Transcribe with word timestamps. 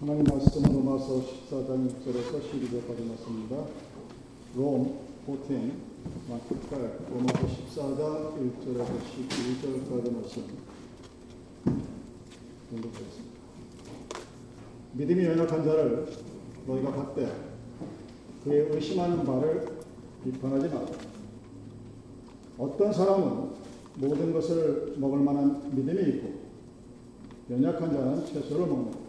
하나님 0.00 0.22
말씀은 0.22 0.72
로마서 0.74 1.22
14장 1.22 1.90
6절에서 1.90 2.40
12절까지 2.40 3.04
말씀입니다. 3.04 3.66
롬 4.54 4.96
14, 5.26 5.54
마트 6.28 6.54
8, 6.70 6.98
로마서 7.10 7.48
14장 7.48 8.38
1절에서 8.38 8.86
12절까지 8.86 10.14
말씀 10.14 10.44
공독하겠습니다. 12.70 13.38
믿음이 14.92 15.24
연약한 15.24 15.64
자를 15.64 16.06
너희가 16.64 16.92
받되 16.92 17.32
그의 18.44 18.68
의심하는 18.70 19.24
바를 19.24 19.66
비판하지 20.22 20.68
마라. 20.68 20.86
어떤 22.56 22.92
사람은 22.92 23.50
모든 23.96 24.32
것을 24.32 24.94
먹을 24.96 25.18
만한 25.18 25.74
믿음이 25.74 26.08
있고 26.10 26.34
연약한 27.50 27.92
자는 27.92 28.24
채소를 28.26 28.64
먹는다. 28.64 29.07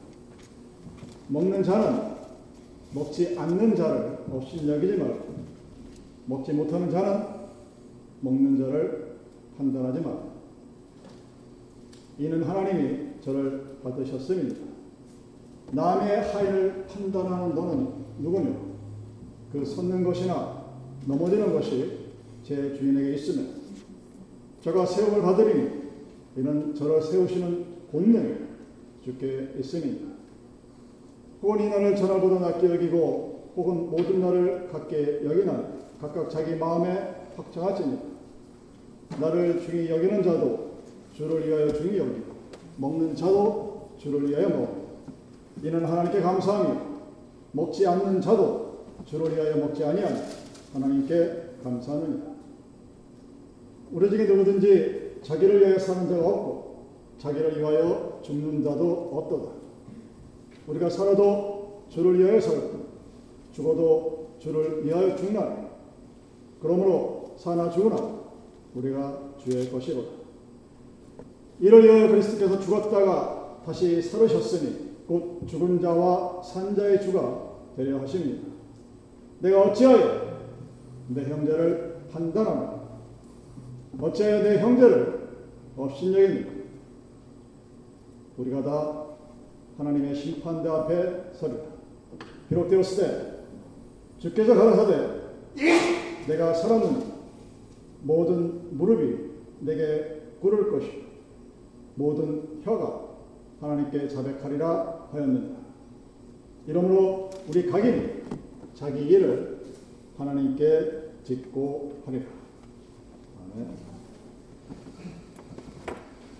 먹는 1.30 1.64
자는 1.64 2.09
먹지 2.93 3.37
않는 3.37 3.75
자를 3.75 4.18
없이 4.32 4.68
여기지 4.68 4.97
말고 4.97 5.36
먹지 6.25 6.54
못하는 6.54 6.92
자는 6.92 7.24
먹는 8.21 8.57
자를 8.57 9.18
판단하지 9.57 10.01
말고 10.01 10.29
이는 12.18 12.43
하나님이 12.43 13.21
저를 13.23 13.78
받으셨음이니라. 13.84 14.57
남의 15.71 16.21
하인을 16.21 16.86
판단하는 16.87 17.56
너는 17.56 17.87
누구냐? 18.20 18.70
그 19.54 19.64
섰는 19.64 20.04
것이나 20.04 20.65
넘어지는 21.06 21.54
것이 21.54 22.09
제 22.43 22.75
주인에게 22.75 23.14
있으면 23.14 23.59
저가 24.61 24.86
세움을 24.86 25.21
받으리니 25.21 25.79
이는 26.37 26.75
저를 26.75 27.01
세우시는 27.01 27.65
본능이 27.92 28.36
주께 29.04 29.54
있음이니라. 29.59 30.09
혹은 31.42 31.61
이 31.61 31.70
날을 31.70 31.96
전날보다 31.96 32.39
낮게 32.39 32.70
여기고 32.70 33.52
혹은 33.56 33.89
모든 33.89 34.22
날을 34.22 34.67
같게 34.72 35.22
여기나 35.23 35.64
각각 36.00 36.30
자기 36.30 36.56
마음에 36.56 37.16
확정하지니 37.36 37.98
나를 39.20 39.62
중히 39.62 39.90
여기는 39.90 40.22
자도 40.23 40.70
주를 41.14 41.48
위하여 41.48 41.73
중히 41.73 41.98
여기고 41.98 42.34
먹는 42.78 43.16
자도 43.16 43.90
주를 43.98 44.30
위하여 44.30 44.50
먹고 44.50 44.90
이는 45.64 45.84
하나님께 45.84 46.22
감사하며 46.22 46.82
먹지 47.52 47.88
않는 47.88 48.22
자도 48.22 48.86
주를 49.06 49.36
위하여 49.36 49.58
먹지 49.58 49.84
아니하니 49.84 50.20
하나님께 50.73 51.44
감사하느니라. 51.64 52.30
우리 53.92 54.10
중에 54.10 54.26
누구든지 54.26 55.20
자기를 55.23 55.62
위하여 55.62 55.80
사는 55.80 56.08
자가 56.08 56.28
없고 56.28 56.86
자기를 57.17 57.58
위하여 57.58 58.20
죽는 58.22 58.64
자도 58.64 59.10
없도다 59.14 59.59
우리가 60.70 60.89
살아도 60.89 61.84
주를 61.89 62.20
위하여 62.20 62.39
살고 62.39 62.80
죽어도 63.52 64.36
주를 64.38 64.86
위하여 64.86 65.16
죽나니 65.16 65.67
그러므로 66.61 67.34
사나 67.38 67.70
죽으나 67.70 68.20
우리가 68.76 69.34
주의 69.39 69.70
것이로다. 69.72 70.09
이를 71.59 71.84
위하여 71.84 72.08
그리스도께서 72.09 72.59
죽었다가 72.59 73.61
다시 73.66 74.02
살으셨으니 74.02 74.89
곧 75.08 75.42
죽은 75.48 75.81
자와 75.81 76.44
산 76.44 76.76
자의 76.76 77.02
주가 77.02 77.56
되려 77.76 78.00
하십니다. 78.00 78.48
내가 79.39 79.64
어찌하여 79.64 80.39
내 81.08 81.23
형제를 81.23 82.02
판단하나 82.11 82.80
어찌하여 84.00 84.44
내 84.44 84.59
형제를 84.59 85.30
업신여깁니까? 85.76 86.52
우리가 88.38 88.64
다 88.64 89.09
하나님의 89.80 90.14
심판대 90.14 90.68
앞에 90.68 91.32
서리라. 91.34 91.62
비록되었을 92.50 92.98
때 92.98 94.20
주께서 94.20 94.54
가라사대 94.54 95.22
내가 96.28 96.54
살았느니 96.54 97.06
모든 98.02 98.78
무릎이 98.78 99.30
내게 99.62 100.22
꿇을 100.42 100.70
것이요 100.70 101.10
모든 101.95 102.62
혀가 102.64 103.08
하나님께 103.62 104.10
자백하리라 104.10 105.08
하였느니라. 105.14 105.60
이러므로 106.68 107.30
우리 107.48 107.66
각인이 107.70 108.23
자기 108.76 109.06
일을 109.06 109.62
하나님께 110.18 111.12
짓고 111.23 112.02
하리라. 112.06 112.26
아멘. 113.54 113.68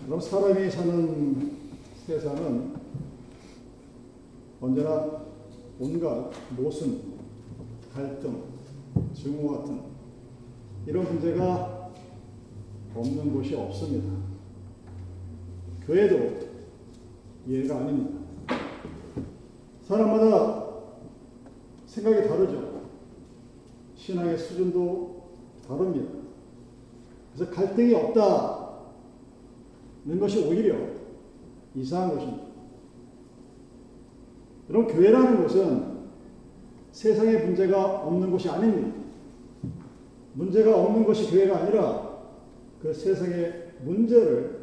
그럼 0.04 0.20
사람이 0.20 0.70
사는 0.70 1.52
세상은 2.06 2.74
언제나 4.60 5.24
온갖 5.78 6.30
모순, 6.50 7.14
갈등, 7.92 8.42
증오 9.14 9.52
같은 9.52 9.80
이런 10.86 11.04
문제가 11.04 11.90
없는 12.94 13.32
곳이 13.32 13.54
없습니다. 13.54 14.10
교회도 15.86 16.50
예가 17.48 17.78
아닙니다. 17.78 18.20
사람마다 19.82 20.66
생각이 21.86 22.28
다르죠. 22.28 22.82
신앙의 23.96 24.36
수준도 24.36 25.22
다릅니다. 25.66 26.20
그래서 27.34 27.50
갈등이 27.50 27.94
없다는 27.94 28.80
것이 30.20 30.46
오히려 30.46 30.76
이상한 31.74 32.14
것입니다. 32.14 32.49
여러분, 34.70 34.94
교회라는 34.94 35.42
것은 35.42 35.90
세상에 36.92 37.38
문제가 37.38 38.06
없는 38.06 38.30
것이 38.30 38.48
아닙니다. 38.48 38.96
문제가 40.34 40.80
없는 40.80 41.04
것이 41.04 41.28
교회가 41.28 41.58
아니라 41.58 42.20
그 42.80 42.94
세상의 42.94 43.72
문제를 43.84 44.60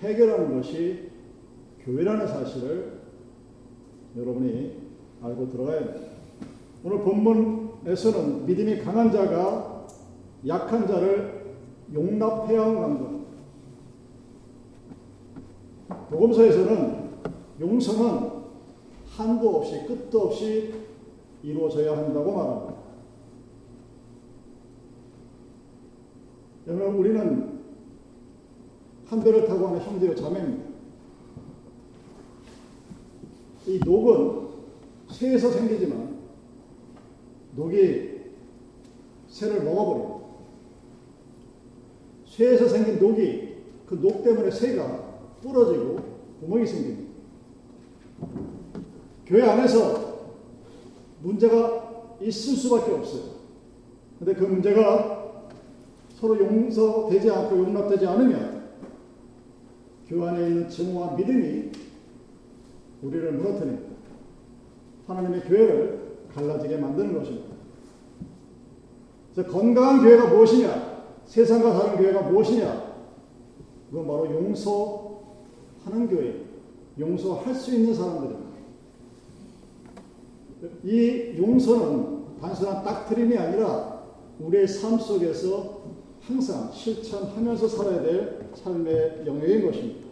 해결하는 0.00 0.54
것이 0.56 1.10
교회라는 1.80 2.26
사실을 2.26 3.00
여러분이 4.16 4.76
알고 5.22 5.50
들어가야 5.50 5.78
됩니다. 5.78 6.12
오늘 6.84 6.98
본문에서는 7.00 8.44
믿음이 8.44 8.80
강한 8.80 9.10
자가 9.10 9.86
약한 10.46 10.86
자를 10.86 11.56
용납해야 11.94 12.60
하는 12.60 12.80
강조입니다. 12.80 13.22
복음서에서는 16.10 17.12
용서는 17.60 18.41
한도 19.16 19.56
없이 19.56 19.84
끝도 19.86 20.22
없이 20.22 20.74
이루어져야 21.42 21.96
한다고 21.96 22.32
말합니다. 22.32 22.82
여러분 26.68 26.94
우리는 26.96 27.60
한 29.06 29.22
배를 29.22 29.46
타고 29.46 29.66
하는 29.68 29.80
형제요 29.80 30.14
자매입니다. 30.14 30.72
이 33.66 33.78
녹은 33.84 34.48
새에서 35.10 35.50
생기지만 35.50 36.18
녹이 37.56 38.12
새를 39.28 39.62
먹어버려요. 39.64 40.22
쇠에서 42.26 42.66
생긴 42.68 42.98
녹이 42.98 43.52
그 43.86 44.00
녹 44.00 44.22
때문에 44.24 44.50
새가 44.50 45.36
부러지고 45.42 45.98
구멍이 46.40 46.66
생깁니다. 46.66 47.12
교회 49.32 49.48
안에서 49.48 50.28
문제가 51.22 52.16
있을 52.20 52.54
수밖에 52.54 52.92
없어요. 52.92 53.22
근데 54.18 54.34
그 54.34 54.44
문제가 54.44 55.40
서로 56.10 56.38
용서되지 56.38 57.30
않고 57.30 57.56
용납되지 57.56 58.06
않으면 58.06 58.72
교회 60.06 60.28
안에 60.28 60.48
있는 60.48 60.68
증오와 60.68 61.14
믿음이 61.14 61.72
우리를 63.00 63.32
무너뜨립니다. 63.32 63.94
하나님의 65.06 65.40
교회를 65.44 66.18
갈라지게 66.34 66.76
만드는 66.76 67.18
것입니다. 67.18 67.56
그래서 69.32 69.50
건강한 69.50 70.02
교회가 70.02 70.26
무엇이냐? 70.26 71.04
세상과 71.24 71.72
다른 71.78 71.96
교회가 71.96 72.20
무엇이냐? 72.20 72.92
그건 73.88 74.06
바로 74.06 74.26
용서하는 74.26 76.06
교회, 76.10 76.44
용서할 76.98 77.54
수 77.54 77.74
있는 77.74 77.94
사람들입니다. 77.94 78.41
이 80.84 81.34
용서는 81.38 82.38
단순한 82.40 82.84
딱트림이 82.84 83.36
아니라 83.36 84.02
우리의 84.38 84.66
삶 84.66 84.98
속에서 84.98 85.82
항상 86.20 86.70
실천하면서 86.72 87.68
살아야 87.68 88.02
될 88.02 88.50
삶의 88.54 89.24
영역인 89.26 89.66
것입니다. 89.66 90.08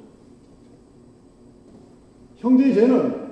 형제의 2.37 2.75
죄는 2.75 3.31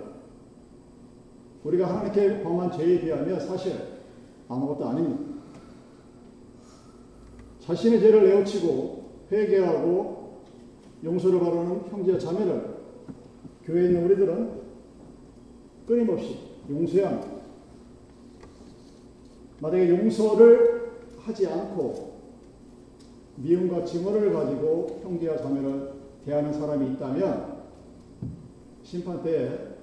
우리가 1.65 1.89
하나님께 1.89 2.43
범한 2.43 2.73
죄에 2.73 3.01
비하면 3.01 3.41
사실 3.41 3.75
아무것도 4.49 4.87
아닙니다. 4.87 5.21
자신의 7.61 8.01
죄를 8.01 8.25
내어치고 8.25 9.11
회개하고 9.31 10.39
용서를 11.05 11.41
바라는 11.41 11.89
형제와 11.91 12.19
자매를 12.19 12.79
교회에 13.65 13.87
있는 13.87 14.05
우리들은 14.05 14.61
끊임없이 15.87 16.48
합니다. 16.69 17.39
만약에 19.61 19.89
용서를 19.91 20.93
하지 21.19 21.47
않고 21.47 22.19
미움과 23.37 23.85
증오를 23.85 24.33
가지고 24.33 25.01
형제와 25.03 25.37
자매를 25.39 25.93
대하는 26.25 26.53
사람이 26.53 26.93
있다면 26.93 27.59
심판 28.83 29.23
때에 29.23 29.77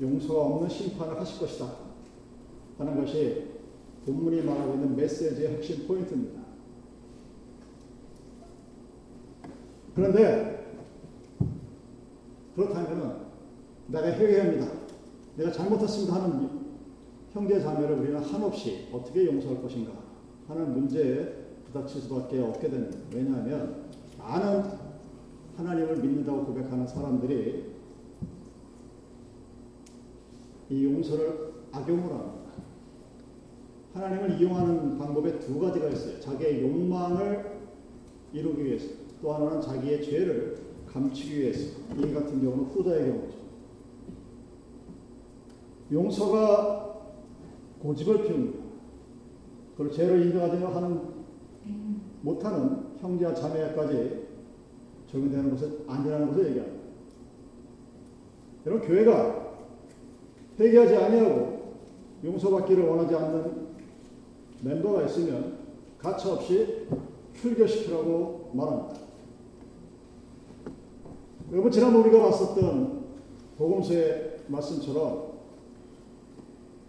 용서가 0.00 0.40
없는 0.42 0.68
심판을 0.68 1.18
하실 1.18 1.40
것이다 1.40 1.72
하는 2.78 3.00
것이 3.00 3.48
본문이 4.06 4.42
말하고 4.42 4.74
있는 4.74 4.96
메시지의 4.96 5.56
핵심 5.56 5.86
포인트입니다. 5.86 6.40
그런데 9.94 10.72
그렇다면 12.54 13.26
내가 13.88 14.06
회개합니다. 14.12 14.77
내가 15.38 15.52
잘못했습니다 15.52 16.14
하는 16.16 16.50
형제 17.30 17.60
자매를 17.60 18.00
우리는 18.00 18.18
한없이 18.18 18.88
어떻게 18.92 19.24
용서할 19.26 19.62
것인가 19.62 19.92
하는 20.48 20.72
문제에 20.72 21.32
부닥칠 21.66 22.00
수밖에 22.02 22.40
없게 22.40 22.68
됩니다. 22.68 22.98
왜냐하면 23.14 23.84
많은 24.18 24.64
하나님을 25.56 25.98
믿는다고 25.98 26.44
고백하는 26.46 26.86
사람들이 26.86 27.66
이 30.70 30.84
용서를 30.84 31.52
악용을 31.70 32.02
합니다. 32.02 32.48
하나님을 33.94 34.40
이용하는 34.40 34.98
방법에 34.98 35.38
두 35.38 35.60
가지가 35.60 35.88
있어요. 35.88 36.20
자기의 36.20 36.62
욕망을 36.62 37.58
이루기 38.32 38.64
위해서, 38.64 38.88
또 39.22 39.32
하나는 39.32 39.60
자기의 39.60 40.02
죄를 40.02 40.58
감추기 40.86 41.40
위해서. 41.40 41.78
이 41.96 42.12
같은 42.12 42.40
경우는 42.40 42.64
후자의 42.64 43.06
경우죠. 43.06 43.37
용서가 45.90 46.94
고집을 47.82 48.24
피웁니다. 48.24 48.58
그리고 49.76 49.92
죄를 49.92 50.26
인정하지 50.26 50.56
하는 50.56 51.00
못하는 52.20 52.88
형제와 52.98 53.32
자매까지 53.32 54.26
적용되는 55.06 55.50
것은 55.50 55.84
아니라는 55.86 56.28
것을 56.28 56.48
얘기합니다. 56.48 56.78
여러분 58.66 58.86
교회가 58.86 59.48
회개하지 60.58 60.96
아니하고 60.96 61.76
용서받기를 62.24 62.84
원하지 62.84 63.14
않는 63.14 63.68
멤버가 64.62 65.04
있으면 65.04 65.58
가차없이 65.98 66.88
출교시키라고 67.34 68.50
말합니다. 68.52 69.00
여러분 71.52 71.70
지난번 71.70 72.02
우리가 72.02 72.28
봤었던 72.28 73.04
복음서의 73.56 74.40
말씀처럼 74.48 75.27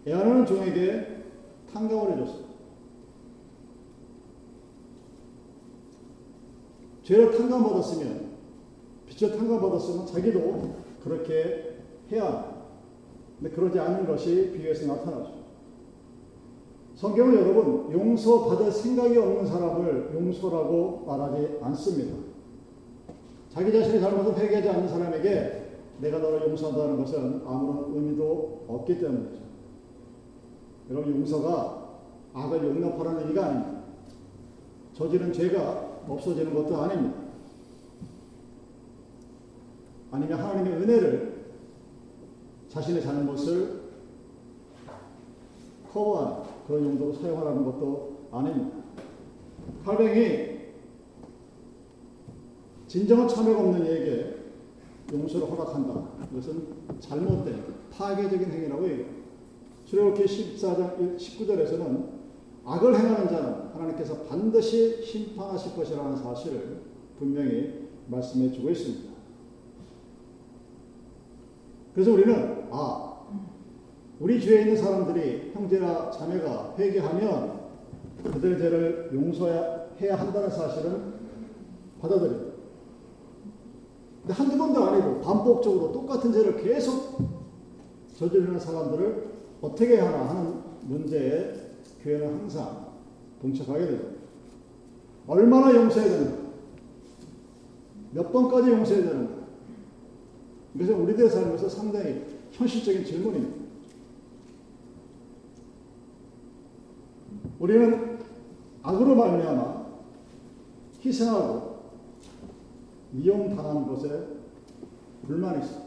애하는 0.06 0.46
종에게 0.46 1.24
탕감을 1.72 2.12
해줬습니다. 2.12 2.50
죄를 7.02 7.36
탕감받았으면 7.36 8.30
빚을 9.06 9.36
탕감받았으면 9.36 10.06
자기도 10.06 10.74
그렇게 11.02 11.78
해야 12.12 12.24
합니다. 12.24 12.60
근데 13.38 13.54
그러지 13.54 13.78
않는 13.78 14.06
것이 14.06 14.52
비유에서 14.52 14.86
나타나죠. 14.86 15.40
성경은 16.94 17.34
여러분 17.34 17.90
용서받을 17.90 18.70
생각이 18.70 19.16
없는 19.16 19.46
사람을 19.46 20.10
용서라고 20.14 21.04
말하지 21.06 21.58
않습니다. 21.62 22.16
자기 23.48 23.72
자신의 23.72 24.00
잘못을 24.00 24.36
회개하지 24.36 24.68
않는 24.68 24.88
사람에게 24.88 25.70
내가 26.00 26.18
너를 26.18 26.48
용서한다는 26.48 26.98
것은 26.98 27.42
아무런 27.46 27.94
의미도 27.94 28.66
없기 28.68 28.98
때문이죠. 29.00 29.49
여러분 30.90 31.20
용서가 31.20 31.88
악을 32.34 32.64
용납하라는 32.64 33.20
의미가 33.22 33.46
아닙니다. 33.46 33.80
저지른 34.92 35.32
죄가 35.32 36.02
없어지는 36.08 36.52
것도 36.52 36.76
아닙니다. 36.76 37.16
아니면 40.10 40.40
하나님의 40.40 40.72
은혜를 40.82 41.44
자신의 42.68 43.02
잘못을 43.02 43.80
커버하는 45.92 46.42
그런 46.66 46.84
용도로 46.84 47.12
사용하라는 47.14 47.64
것도 47.64 48.28
아닙니다. 48.32 48.78
칼뱅이 49.84 50.60
진정한 52.86 53.28
참여가 53.28 53.60
없는 53.60 53.86
이에게 53.86 54.36
용서를 55.12 55.48
허락한다. 55.48 56.08
이것은 56.32 56.66
잘못된 56.98 57.64
파괴적인 57.92 58.50
행위라고 58.50 58.84
얘기합니다. 58.84 59.19
출애굽기 59.90 60.24
14장 60.24 61.16
19절에서는 61.18 62.06
악을 62.64 62.96
행하는 62.96 63.28
자는 63.28 63.52
하나님께서 63.74 64.22
반드시 64.22 65.02
심판하실 65.02 65.74
것이라는 65.74 66.16
사실을 66.16 66.80
분명히 67.18 67.88
말씀해 68.06 68.52
주고 68.52 68.70
있습니다. 68.70 69.10
그래서 71.92 72.12
우리는 72.12 72.68
아 72.70 73.16
우리 74.20 74.40
주위에 74.40 74.60
있는 74.60 74.76
사람들이 74.76 75.50
형제나 75.54 76.12
자매가 76.12 76.76
회개하면 76.78 77.60
그들 78.22 78.58
죄를 78.58 79.10
용서해야 79.12 80.16
한다는 80.16 80.50
사실은 80.50 81.14
받아들입니다. 82.00 82.52
근데 84.20 84.34
한두 84.34 84.56
번도 84.56 84.84
아니고 84.84 85.20
반복적으로 85.20 85.90
똑같은 85.90 86.32
죄를 86.32 86.62
계속 86.62 87.40
저지르는 88.14 88.60
사람들을 88.60 89.29
어떻게 89.60 89.98
하나 89.98 90.28
하는 90.30 90.62
문제에 90.82 91.54
교회는 92.02 92.40
항상 92.40 92.94
봉착하게 93.40 93.86
됩니다. 93.86 94.10
얼마나 95.26 95.74
용서해야 95.74 96.10
되는가? 96.10 96.40
몇 98.12 98.32
번까지 98.32 98.70
용서해야 98.70 99.08
되는가? 99.08 99.40
그래서 100.72 100.96
우리들의 100.96 101.30
삶에서 101.30 101.68
상당히 101.68 102.24
현실적인 102.52 103.04
질문입니다. 103.04 103.60
우리는 107.58 108.18
악으로 108.82 109.14
말미암아 109.14 109.86
희생하고 111.04 111.80
이용당한 113.14 113.86
것에 113.86 114.26
불만이 115.26 115.64
있어. 115.64 115.82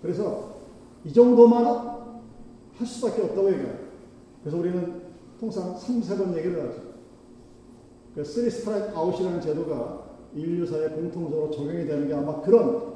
그래서 0.00 0.56
이 1.04 1.12
정도만 1.12 1.95
할 2.76 2.86
수밖에 2.86 3.22
없다고 3.22 3.48
얘기해요. 3.52 3.78
그래서 4.40 4.58
우리는 4.58 5.02
통상 5.40 5.76
3, 5.76 6.00
3번 6.00 6.36
얘기를 6.36 6.68
하죠. 6.68 6.80
그 8.14 8.24
3 8.24 8.48
스트라이크 8.48 8.96
아웃이라는 8.96 9.40
제도가 9.40 10.06
인류사에 10.34 10.88
공통적으로 10.90 11.50
적용이 11.50 11.86
되는 11.86 12.08
게 12.08 12.14
아마 12.14 12.40
그런 12.40 12.94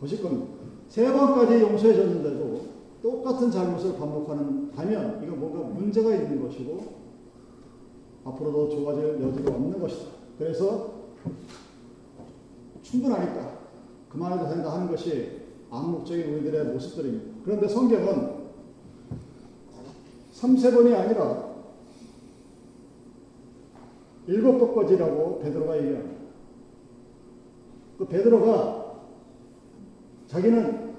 것일 0.00 0.22
겁니다. 0.22 0.52
세 0.88 1.10
번까지 1.10 1.60
용서해 1.60 1.94
줬는데도 1.94 2.60
똑같은 3.02 3.50
잘못을 3.50 3.96
반복하는 3.96 4.70
다면 4.70 5.22
이거 5.24 5.34
뭔가 5.34 5.60
문제가 5.60 6.14
있는 6.14 6.42
것이고 6.42 7.02
앞으로도 8.24 8.68
좋아질 8.70 9.20
여지가 9.20 9.54
없는 9.54 9.80
것이다. 9.80 10.10
그래서 10.38 10.92
충분하니까 12.82 13.58
그만해도 14.10 14.48
된다 14.48 14.72
하는 14.74 14.88
것이 14.88 15.42
암묵적인 15.70 16.34
우리들의 16.34 16.64
모습들입니다. 16.66 17.40
그런데 17.44 17.68
성경은 17.68 18.31
3, 20.32 20.56
세 20.56 20.70
번이 20.72 20.94
아니라 20.94 21.52
일곱 24.26 24.58
번까지라고 24.58 25.38
베드로가 25.40 25.78
얘기합니다. 25.78 26.22
그 27.98 28.06
베드로가 28.06 28.82
자기는 30.26 30.92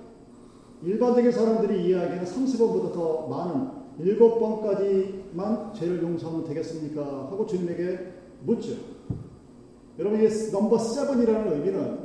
일반적인 0.84 1.32
사람들이 1.32 1.86
이해하기에는 1.86 2.26
30번보다 2.26 2.94
더 2.94 3.28
많은 3.28 3.70
일곱 4.00 4.40
번까지만 4.40 5.74
죄를 5.74 6.02
용서하면 6.04 6.44
되겠습니까? 6.46 7.02
하고 7.04 7.46
주님에게 7.46 8.14
묻죠. 8.44 8.74
여러분, 9.98 10.22
이 10.22 10.52
number 10.52 10.78
seven이라는 10.78 11.54
의미는 11.54 12.00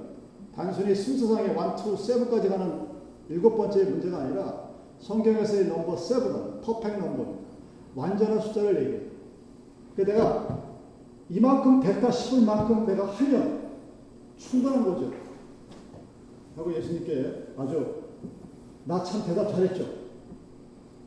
단순히 0.54 0.94
순서상의 0.94 1.50
1, 1.50 1.56
2, 1.56 1.56
7까지 1.56 2.48
가는 2.48 2.88
일곱 3.28 3.56
번째 3.56 3.84
문제가 3.84 4.18
아니라 4.18 4.67
성경에서의 5.00 5.66
number 5.68 5.96
seven은 5.96 6.60
perfect 6.60 6.98
number입니다. 6.98 7.48
완전한 7.94 8.40
숫자를 8.40 8.76
얘기해요. 8.82 9.08
그 9.96 10.02
내가 10.02 10.64
이만큼 11.28 11.80
됐다 11.80 12.10
싶을 12.10 12.44
만큼 12.44 12.86
내가 12.86 13.06
하면 13.06 13.68
충분한 14.36 14.84
거죠. 14.84 15.12
하고 16.56 16.74
예수님께 16.74 17.54
아주 17.56 18.04
나 18.84 19.02
참 19.02 19.24
대답 19.26 19.50
잘했죠. 19.50 19.84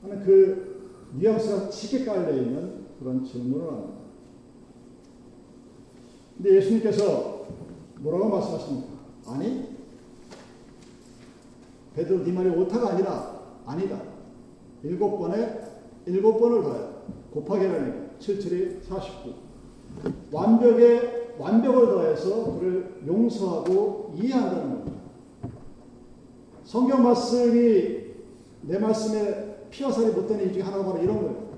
하는 0.03 0.23
그 0.23 1.09
뉘앙스가 1.15 1.69
짙게 1.69 2.05
깔려있는 2.05 2.85
그런 2.99 3.23
질문을 3.23 3.67
합니다. 3.67 3.93
근데 6.37 6.55
예수님께서 6.57 7.45
뭐라고 7.99 8.29
말씀하십니까? 8.29 8.87
아니, 9.27 9.77
베드로 11.95 12.23
네 12.23 12.31
말이 12.31 12.49
오타가 12.49 12.91
아니라 12.91 13.30
아니다. 13.65 14.01
일곱 14.83 15.17
번에 15.19 15.61
일곱 16.05 16.39
번을 16.39 16.63
더해 16.63 16.79
곱하기 17.31 17.65
하니 17.65 17.93
77이 18.19 18.83
49. 18.83 19.33
완벽에 20.31 21.35
완벽을 21.37 21.85
더해서 21.87 22.57
그를 22.57 23.01
용서하고 23.05 24.13
이해한다는 24.15 24.69
겁니다. 24.69 25.01
성경 26.63 27.03
말씀이 27.03 28.01
내 28.61 28.77
말씀에 28.77 29.67
피와 29.69 29.91
살이 29.91 30.11
묻던 30.11 30.41
이 30.41 30.53
중에 30.53 30.61
하나가 30.61 30.85
바로 30.85 31.03
이런 31.03 31.17
거예요. 31.17 31.51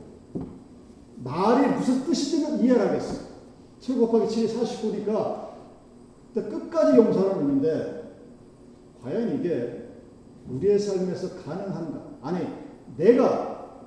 말이 1.23 1.75
무슨 1.75 2.03
뜻이든 2.05 2.59
이해를 2.63 2.89
하겠어. 2.89 3.23
7 3.79 3.97
곱하기 3.99 4.25
7이 4.27 4.47
49니까 4.47 5.43
끝까지 6.33 6.97
용서하는 6.97 7.39
의미인데 7.41 8.03
과연 9.03 9.39
이게 9.39 9.82
우리의 10.49 10.79
삶에서 10.79 11.41
가능한가? 11.43 12.17
아니, 12.21 12.47
내가 12.97 13.81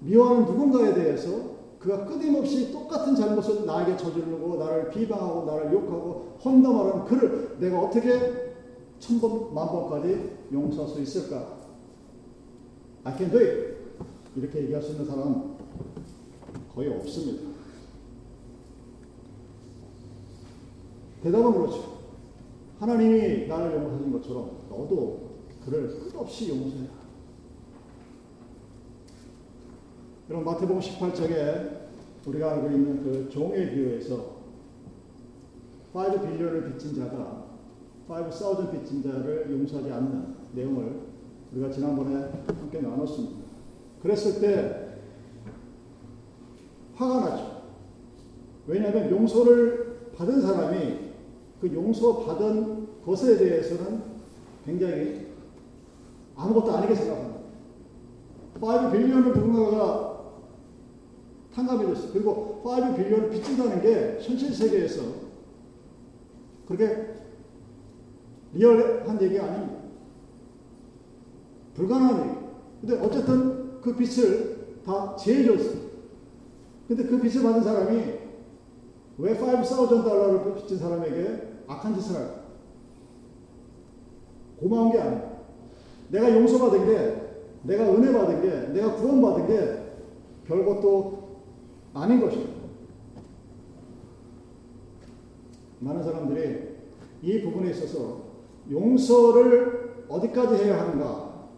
미워하는 0.00 0.44
누군가에 0.44 0.94
대해서 0.94 1.56
그가 1.78 2.04
끊임없이 2.04 2.72
똑같은 2.72 3.14
잘못을 3.14 3.66
나에게 3.66 3.96
저지르고 3.96 4.56
나를 4.56 4.90
비방하고 4.90 5.44
나를 5.44 5.72
욕하고 5.72 6.38
험담하는 6.44 7.04
그를 7.04 7.56
내가 7.60 7.80
어떻게 7.80 8.54
천번 8.98 9.54
만번까지 9.54 10.36
용서할 10.52 10.88
수 10.88 11.00
있을까? 11.00 11.56
I 13.04 13.16
can 13.16 13.30
do 13.30 13.38
it. 13.38 13.76
이렇게 14.34 14.62
얘기할 14.62 14.82
수 14.82 14.92
있는 14.92 15.06
사람은 15.06 15.56
거의 16.74 16.88
없습니다. 16.88 17.42
대답은 21.22 21.52
그렇죠. 21.52 21.96
하나님이 22.78 23.46
나를 23.46 23.74
용서하신 23.74 24.12
것처럼 24.12 24.50
너도 24.68 25.35
그를 25.66 25.98
끝없이 25.98 26.48
용서해라. 26.48 27.06
여러분 30.30 30.44
마태복음 30.44 30.80
18장에 30.80 31.86
우리가 32.26 32.52
알고 32.52 32.70
있는 32.70 33.02
그 33.02 33.28
종의 33.30 33.70
비유에서 33.70 34.36
5 35.92 36.20
빌리언을 36.20 36.72
빚진 36.72 36.94
자가 36.94 37.46
5,000 38.08 38.70
빚진 38.70 39.02
자를 39.02 39.50
용서하지 39.50 39.90
않는 39.90 40.34
내용을 40.52 41.00
우리가 41.52 41.70
지난번에 41.70 42.30
함께 42.46 42.80
나눴습니다. 42.80 43.46
그랬을 44.02 44.40
때 44.40 44.98
화가 46.94 47.28
나죠. 47.28 47.62
왜냐하면 48.66 49.10
용서를 49.10 50.10
받은 50.16 50.40
사람이 50.40 50.98
그 51.60 51.72
용서받은 51.72 53.04
것에 53.04 53.38
대해서는 53.38 54.02
굉장히 54.64 55.26
아무것도 56.36 56.76
아니게 56.76 56.94
생각합니다. 56.94 57.40
5 58.60 58.90
빌리언을 58.90 59.32
누군가가 59.32 60.16
탕감해줬어요. 61.54 62.12
그리고 62.12 62.62
5 62.64 62.94
빌리언을 62.94 63.30
빚진다는 63.30 63.80
게 63.80 64.18
현실 64.20 64.52
세계에서 64.54 65.02
그렇게 66.66 67.14
리얼한 68.52 69.20
얘기가 69.22 69.44
아닙니다. 69.44 69.80
불가능한 71.74 72.28
얘기. 72.28 72.38
근데 72.80 73.00
어쨌든 73.00 73.80
그 73.80 73.94
빚을 73.94 74.80
다 74.84 75.16
제해줬어요. 75.16 75.86
근데 76.88 77.04
그 77.04 77.20
빚을 77.20 77.42
받은 77.42 77.62
사람이 77.62 78.26
왜 79.18 79.32
5,000 79.32 80.04
달러를 80.04 80.54
빚진 80.54 80.78
사람에게 80.78 81.64
악한 81.66 81.94
짓을 81.94 82.16
할까? 82.16 82.46
고마운 84.58 84.92
게 84.92 85.00
아니야. 85.00 85.35
내가 86.08 86.34
용서받은 86.34 86.86
게, 86.86 87.22
내가 87.62 87.84
은혜 87.92 88.12
받은 88.12 88.42
게, 88.42 88.72
내가 88.72 88.94
구원받은 88.94 89.46
게 89.46 89.86
별것도 90.46 91.36
아닌 91.94 92.20
것이다. 92.20 92.56
많은 95.80 96.02
사람들이 96.02 96.76
이 97.22 97.42
부분에 97.42 97.70
있어서 97.70 98.22
용서를 98.70 100.04
어디까지 100.08 100.64
해야 100.64 100.80
하는가? 100.80 101.48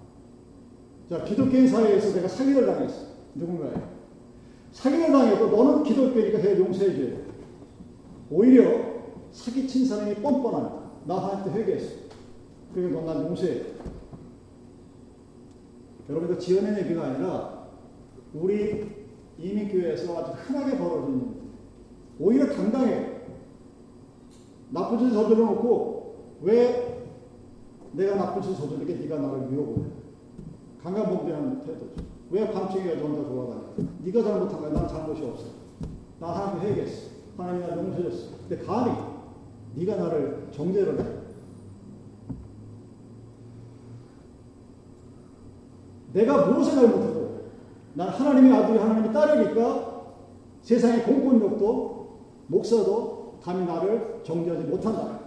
자, 1.08 1.24
기독교인 1.24 1.68
사회에서 1.68 2.14
내가 2.14 2.28
사기를 2.28 2.66
당했어. 2.66 3.06
누군가에. 3.34 3.72
사기를 4.72 5.10
당해도 5.10 5.48
너는 5.48 5.82
기독교니까 5.82 6.38
해 6.38 6.58
용서해줘야 6.58 7.18
오히려 8.30 8.88
사기친 9.30 9.86
사람이 9.86 10.16
뻔뻔하다. 10.16 10.90
나한테 11.06 11.58
회개했어. 11.58 11.96
그러니까 12.74 13.00
넌난 13.00 13.26
용서해. 13.28 13.62
여러분, 16.08 16.34
이 16.34 16.38
지어낸 16.38 16.78
얘기가 16.78 17.02
아니라 17.04 17.68
우리 18.34 19.06
이민교회에서 19.38 20.18
아주 20.18 20.32
흔하게 20.32 20.78
벌어지는 20.78 21.34
오히려 22.18 22.46
당당해. 22.46 23.18
나쁜 24.70 24.98
짓을 24.98 25.12
저질러 25.12 25.44
놓고 25.46 26.38
왜 26.42 27.06
내가 27.92 28.16
나쁜 28.16 28.42
짓을 28.42 28.56
저지르게 28.56 28.94
네가 28.94 29.18
나를 29.18 29.46
미워보냐. 29.48 29.88
강간범죄하는 30.82 31.60
태도죠. 31.60 32.02
왜 32.30 32.50
밤중에 32.50 32.90
여자 32.90 33.02
혼자 33.02 33.28
돌아다녀? 33.28 33.62
네가 34.04 34.22
잘못한 34.22 34.60
거야. 34.60 34.72
난 34.72 34.88
잘못이 34.88 35.24
없어. 35.24 35.46
나 36.20 36.28
하나님 36.28 36.62
회개했어. 36.62 37.10
하나님 37.36 37.60
나 37.62 37.76
용서줬어. 37.76 38.36
근데 38.48 38.64
감히 38.64 38.92
네가 39.74 39.96
나를 39.96 40.48
정죄를 40.52 41.00
해. 41.00 41.17
내가 46.18 46.46
무엇을 46.46 46.74
잘못해도 46.74 47.28
난 47.94 48.08
하나님의 48.08 48.52
아들이 48.52 48.78
하나님의 48.78 49.12
딸이니까 49.12 50.14
세상의 50.62 51.04
공권력도 51.04 52.18
목사도 52.48 53.38
감히 53.40 53.64
나를 53.64 54.20
정죄하지 54.24 54.64
못한다. 54.64 55.20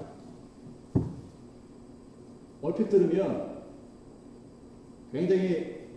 얼핏 2.62 2.89
들으면 2.89 3.62
굉장히 5.13 5.88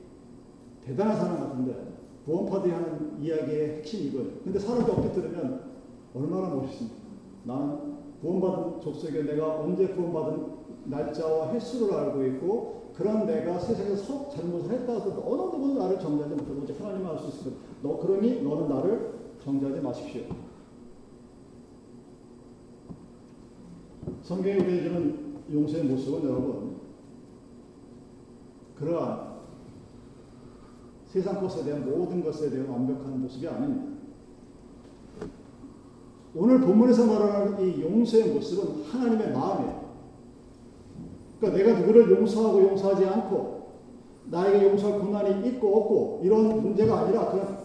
대단한 0.85 1.17
사람 1.17 1.41
같은데 1.41 1.95
구원파들이 2.25 2.73
하는 2.73 3.21
이야기의 3.21 3.79
핵심이 3.79 4.05
이거예요. 4.05 4.31
근데 4.45 4.59
사람들 4.59 4.95
얼핏 4.95 5.13
들으면 5.13 5.73
얼마나 6.15 6.55
멋있습니까? 6.55 6.97
나는 7.45 7.94
구원받은 8.21 8.81
족속에 8.81 9.23
내가 9.23 9.61
언제 9.61 9.89
구원받은 9.89 10.55
날짜와 10.87 11.53
횟수를 11.53 11.95
알고 11.95 12.25
있고 12.27 12.93
그런 12.95 13.27
내가 13.27 13.59
세상에서 13.59 14.31
잘못을 14.31 14.71
했다 14.71 14.95
하더라도 14.95 15.23
어느 15.27 15.43
누구도 15.57 15.83
나를 15.83 15.99
정죄하지 15.99 16.35
못하고 16.37 16.61
오직 16.63 16.81
하나님만 16.81 17.13
알수 17.13 17.45
거야. 17.45 17.55
너 17.83 17.99
그러니 17.99 18.43
너는 18.43 18.69
나를 18.69 19.15
정죄하지 19.43 19.81
마십시오. 19.81 20.23
성경이 24.23 24.61
우리에게는 24.61 25.35
용서의 25.53 25.85
모습은 25.85 26.29
여러분 26.29 26.77
그러한 28.77 29.35
세상 31.07 31.41
것에 31.41 31.65
대한 31.65 31.85
모든 31.85 32.23
것에 32.23 32.51
대한 32.51 32.69
완벽한 32.69 33.21
모습이 33.21 33.47
아닙니다. 33.47 33.94
오늘 36.37 36.61
본문에서 36.61 37.07
말하는 37.07 37.61
이 37.61 37.83
용서의 37.83 38.29
모습은 38.31 38.85
하나님의 38.91 39.33
마음이에요. 39.33 39.85
그러니까 41.39 41.59
내가 41.59 41.81
누구를 41.81 42.11
용서하고 42.11 42.63
용서하지 42.63 43.07
않고 43.07 43.65
나에게 44.31 44.67
용서할 44.67 45.01
권한이 45.01 45.47
있고 45.49 45.77
없고 45.77 46.21
이런 46.25 46.61
문제가 46.63 47.01
아니라 47.01 47.31
그런 47.31 47.59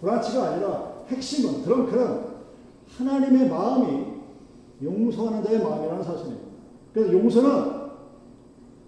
브라치가 0.00 0.48
아니라 0.48 0.92
핵심은 1.08 1.62
그런 1.64 1.86
그런 1.86 2.30
하나님의 2.98 3.48
마음이 3.48 4.06
용서하는 4.82 5.42
자의 5.44 5.62
마음이라는 5.62 6.02
사실입니다. 6.02 6.44
그래서 6.92 7.12
용서는 7.12 7.80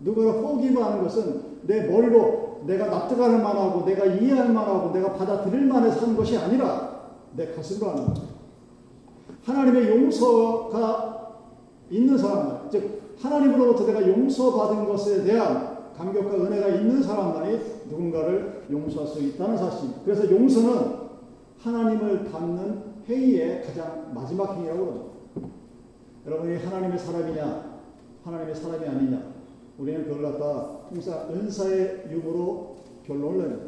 누구를 0.01 0.43
포기하는 0.43 1.03
것은 1.03 1.43
내 1.63 1.87
머리로 1.87 2.63
내가 2.67 2.87
납득할 2.87 3.41
만하고 3.41 3.85
내가 3.85 4.05
이해할 4.05 4.53
만하고 4.53 4.91
내가 4.93 5.13
받아들일 5.15 5.67
만해서 5.67 6.03
하는 6.03 6.17
것이 6.17 6.37
아니라 6.37 7.11
내 7.37 7.47
가슴으로 7.53 7.91
하는 7.91 8.05
거예요. 8.07 8.32
하나님의 9.45 9.89
용서가 9.89 11.39
있는 11.91 12.17
사람들, 12.17 12.71
즉 12.71 13.03
하나님으로부터 13.19 13.87
내가 13.87 14.07
용서받은 14.07 14.87
것에 14.87 15.25
대한 15.25 15.93
감격과 15.97 16.35
은혜가 16.35 16.69
있는 16.69 17.03
사람만이 17.03 17.59
누군가를 17.91 18.65
용서할 18.71 19.07
수 19.09 19.23
있다는 19.23 19.59
사실입니다. 19.59 20.01
그래서 20.05 20.31
용서는 20.31 21.03
하나님을 21.59 22.31
닮는 22.31 22.83
행위의 23.09 23.63
가장 23.63 24.13
마지막 24.15 24.57
행위라고 24.57 24.85
그러죠. 24.85 25.13
여러분이 26.27 26.57
하나님의 26.57 26.99
사람이냐, 26.99 27.81
하나님의 28.25 28.55
사람이 28.55 28.87
아니냐, 28.87 29.23
우리는 29.79 30.05
그걸 30.05 30.33
갖다 30.33 30.79
항상 30.89 31.29
은사의 31.31 32.07
유무로 32.11 32.77
결론을 33.05 33.49
내요. 33.49 33.59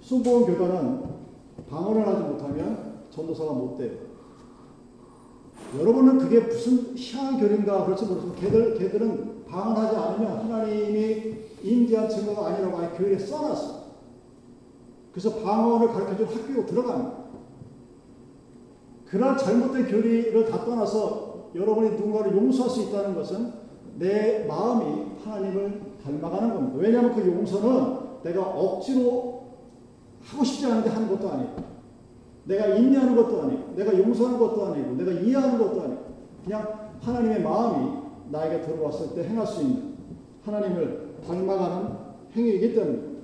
순복음 0.00 0.54
교단은 0.54 1.02
방언을 1.68 2.06
하지 2.06 2.22
못하면 2.22 2.94
전도사가 3.10 3.52
못 3.52 3.76
돼요. 3.76 4.13
여러분은 5.78 6.18
그게 6.18 6.40
무슨 6.40 6.96
희한한 6.96 7.40
교리인가 7.40 7.84
그렇지 7.84 8.04
모르지만 8.04 8.36
걔들, 8.36 8.78
걔들은 8.78 9.44
방언하지 9.46 9.96
않으면 9.96 10.38
하나님이 10.38 11.34
인지한 11.62 12.08
증거가 12.08 12.48
아니라고 12.48 12.78
아예 12.78 12.88
교회에 12.90 13.18
써놨어. 13.18 13.84
그래서 15.12 15.36
방언을 15.40 15.88
가르쳐준 15.88 16.26
학교로 16.26 16.66
들어갑니다. 16.66 17.24
그러한 19.06 19.38
잘못된 19.38 19.86
교리를 19.86 20.50
다 20.50 20.64
떠나서 20.64 21.50
여러분이 21.54 21.90
누군가를 21.90 22.36
용서할 22.36 22.70
수 22.70 22.82
있다는 22.82 23.14
것은 23.14 23.52
내 23.98 24.44
마음이 24.46 25.06
하나님을 25.24 25.80
닮아가는 26.02 26.54
겁니다. 26.54 26.78
왜냐하면 26.78 27.14
그 27.14 27.24
용서는 27.26 28.22
내가 28.24 28.42
억지로 28.42 29.44
하고 30.22 30.44
싶지 30.44 30.66
않은데 30.66 30.90
하는 30.90 31.08
것도 31.08 31.30
아니고, 31.30 31.73
내가 32.44 32.66
인내하는 32.68 33.16
것도 33.16 33.42
아니고, 33.42 33.74
내가 33.74 33.98
용서하는 33.98 34.38
것도 34.38 34.66
아니고, 34.66 34.94
내가 34.96 35.12
이해하는 35.12 35.58
것도 35.58 35.80
아니고, 35.80 36.04
그냥 36.44 36.90
하나님의 37.00 37.42
마음이 37.42 38.04
나에게 38.30 38.62
들어왔을 38.62 39.14
때 39.14 39.28
행할 39.28 39.46
수 39.46 39.62
있는 39.62 39.94
하나님을 40.42 41.16
닮아가는 41.26 41.96
행위이기 42.34 42.74
때문입니다. 42.74 43.14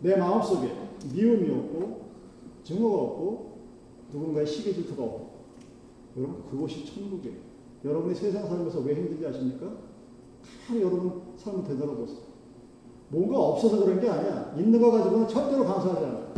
내 0.00 0.16
마음속에 0.16 0.70
미움이 1.14 1.50
없고 1.50 2.10
증오가 2.62 3.02
없고 3.02 3.58
누군가의 4.12 4.46
시기 4.46 4.74
질투가 4.74 5.02
없고 5.02 5.30
여러분 6.16 6.44
그것이 6.50 6.84
천국이에요. 6.86 7.36
여러분이 7.84 8.14
세상 8.14 8.46
살면서 8.46 8.80
왜 8.80 8.94
힘들지 8.94 9.26
아십니까? 9.26 9.72
참 10.66 10.80
여러분 10.80 11.22
삶을 11.36 11.64
되돌아보세요. 11.64 12.33
뭔가 13.08 13.38
없어서 13.38 13.84
그런 13.84 14.00
게 14.00 14.08
아니야. 14.08 14.54
있는 14.56 14.80
거 14.80 14.90
가지고는 14.90 15.28
절대로 15.28 15.64
감사하지 15.64 16.04
않아요. 16.04 16.34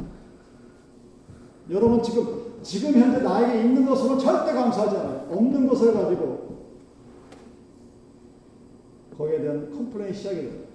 여러분 1.70 2.02
지금 2.02 2.46
지금 2.62 2.92
현재 2.94 3.20
나에게 3.20 3.62
있는 3.62 3.86
것으로 3.86 4.18
절대 4.18 4.52
감사하지 4.52 4.96
않아요. 4.96 5.28
없는 5.30 5.66
것을 5.68 5.92
가지고 5.94 6.46
거기에 9.16 9.40
대한 9.40 9.70
complain 9.70 10.12
시작이 10.12 10.36
되는 10.36 10.50
거죠. 10.50 10.66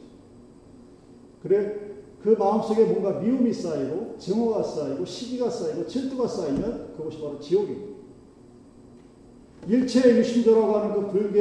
그래 1.43 1.91
그 2.23 2.29
마음속에 2.29 2.85
뭔가 2.85 3.19
미움이 3.19 3.51
쌓이고 3.51 4.15
증오가 4.17 4.61
쌓이고 4.61 5.05
시기가 5.05 5.49
쌓이고 5.49 5.87
질투가 5.87 6.27
쌓이면 6.27 6.93
그것이 6.95 7.19
바로 7.19 7.39
지옥입니다. 7.39 7.91
일체 9.67 10.17
유신조라고 10.17 10.75
하는 10.75 10.93
그 10.95 11.11
불교 11.11 11.39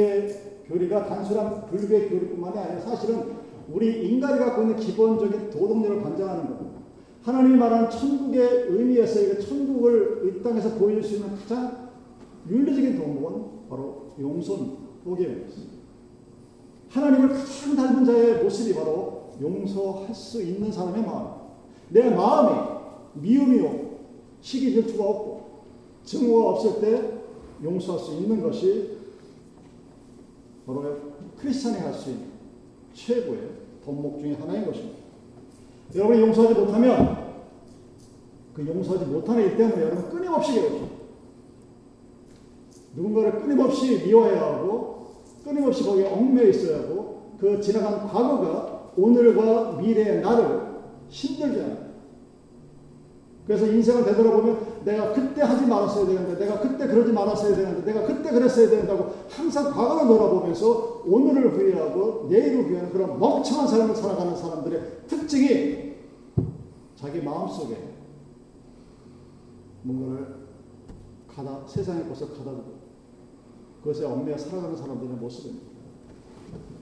교리가 0.67 1.05
단순한 1.05 1.65
불교 1.67 2.09
교리뿐만이 2.09 2.57
아니라 2.57 2.81
사실은 2.81 3.41
우리 3.71 4.09
인간이 4.09 4.39
갖고 4.39 4.63
있는 4.63 4.75
기본적인 4.75 5.49
도덕력을 5.49 6.01
반증하는 6.01 6.47
겁니다. 6.47 6.81
하나님이 7.23 7.57
말하는 7.57 7.89
천국의 7.89 8.67
의미에서 8.69 9.21
이 9.21 9.39
천국을 9.39 10.35
이 10.39 10.43
땅에서 10.43 10.75
보여줄 10.75 11.03
수 11.03 11.15
있는 11.15 11.35
가장 11.35 11.89
윤리적인 12.49 12.97
도목은 12.97 13.69
바로 13.69 14.13
용서입니다. 14.19 14.81
복입니다. 15.03 15.47
하나님을 16.89 17.29
가장 17.29 17.75
닮은 17.75 18.05
자의 18.05 18.43
모습이 18.43 18.73
바로 18.73 19.31
용서할 19.39 20.13
수 20.13 20.41
있는 20.41 20.71
사람의 20.71 21.03
마음. 21.03 21.27
내 21.89 22.09
마음이 22.09 22.79
미움이 23.13 23.59
없고 23.61 23.99
시기 24.41 24.71
질투가 24.71 25.03
없고 25.03 25.41
증오가 26.03 26.49
없을 26.49 26.81
때 26.81 27.21
용서할 27.63 27.99
수 27.99 28.13
있는 28.15 28.41
것이 28.41 28.97
바로 30.65 30.97
크리스찬이 31.37 31.77
할 31.77 31.93
수 31.93 32.09
있는 32.09 32.31
최고의 32.93 33.60
덕목 33.83 34.19
중의 34.19 34.35
하나인 34.35 34.65
것입니다. 34.65 34.97
여러분이 35.95 36.21
용서하지 36.21 36.59
못하면 36.59 37.21
그 38.53 38.65
용서하지 38.67 39.05
못하는 39.05 39.43
일 39.43 39.57
때문에 39.57 39.81
여러분 39.81 40.09
끊임없이 40.09 40.53
괴롭죠. 40.53 40.89
누군가를 42.95 43.41
끊임없이 43.41 44.03
미워해야 44.05 44.41
하고 44.41 45.15
끊임없이 45.43 45.83
거기에 45.83 46.07
얽매여 46.07 46.47
있어야 46.49 46.79
하고 46.79 47.35
그 47.39 47.59
지나간 47.61 48.07
과거가 48.07 48.91
오늘과 48.97 49.77
미래의 49.81 50.21
나를 50.21 50.61
힘들게 51.09 51.61
합니다. 51.61 51.85
그래서 53.47 53.65
인생을 53.65 54.05
되돌아보면 54.05 54.70
내가 54.83 55.13
그때 55.13 55.41
하지 55.41 55.65
말았어야 55.65 56.05
되는데, 56.05 56.37
내가 56.37 56.59
그때 56.59 56.87
그러지 56.87 57.11
말았어야 57.11 57.55
되는데, 57.55 57.93
내가 57.93 58.07
그때 58.07 58.31
그랬어야 58.31 58.69
된다고 58.69 59.13
항상 59.29 59.71
과거를 59.71 60.07
돌아보면서 60.07 61.03
오늘을 61.05 61.53
후회하고 61.53 62.27
내일을 62.29 62.65
후회하는 62.65 62.91
그런 62.91 63.19
멍청한 63.19 63.67
삶을 63.67 63.95
살아가는 63.95 64.35
사람들의 64.35 64.81
특징이 65.07 65.93
자기 66.95 67.21
마음속에 67.21 67.75
뭔가를 69.83 70.41
가다, 71.27 71.67
세상의 71.67 72.07
것을 72.09 72.29
가다두고 72.29 72.81
그것에 73.81 74.05
얽매여 74.05 74.37
살아가는 74.37 74.75
사람들의 74.75 75.15
모습입니다. 75.15 75.71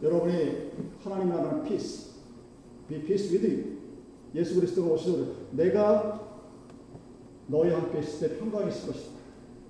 여러분이 0.01 0.71
하나님 1.03 1.29
나라는 1.29 1.63
peace, 1.63 2.13
be 2.87 3.01
peace 3.03 3.31
with 3.31 3.45
you. 3.45 3.79
예수 4.35 4.55
그리스도가 4.55 4.91
오시도록 4.93 5.49
내가 5.51 6.28
너희와 7.49 7.81
함께 7.81 7.99
있을 7.99 8.29
때 8.29 8.37
평강이 8.39 8.69
있을 8.69 8.91
것이다. 8.91 9.11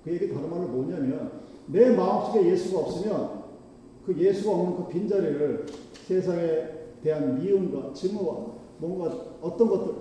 그 0.04 0.12
얘기 0.12 0.32
다른 0.32 0.48
말로 0.48 0.68
뭐냐면 0.68 1.32
내 1.66 1.90
마음속에 1.90 2.50
예수가 2.50 2.78
없으면 2.78 3.44
그 4.04 4.16
예수가 4.16 4.50
없는 4.50 4.76
그 4.76 4.88
빈자리를 4.88 5.66
세상에 6.06 6.80
대한 7.02 7.40
미움과 7.40 7.92
증오와 7.92 8.46
뭔가 8.78 9.14
어떤 9.42 9.68
것들 9.68 9.94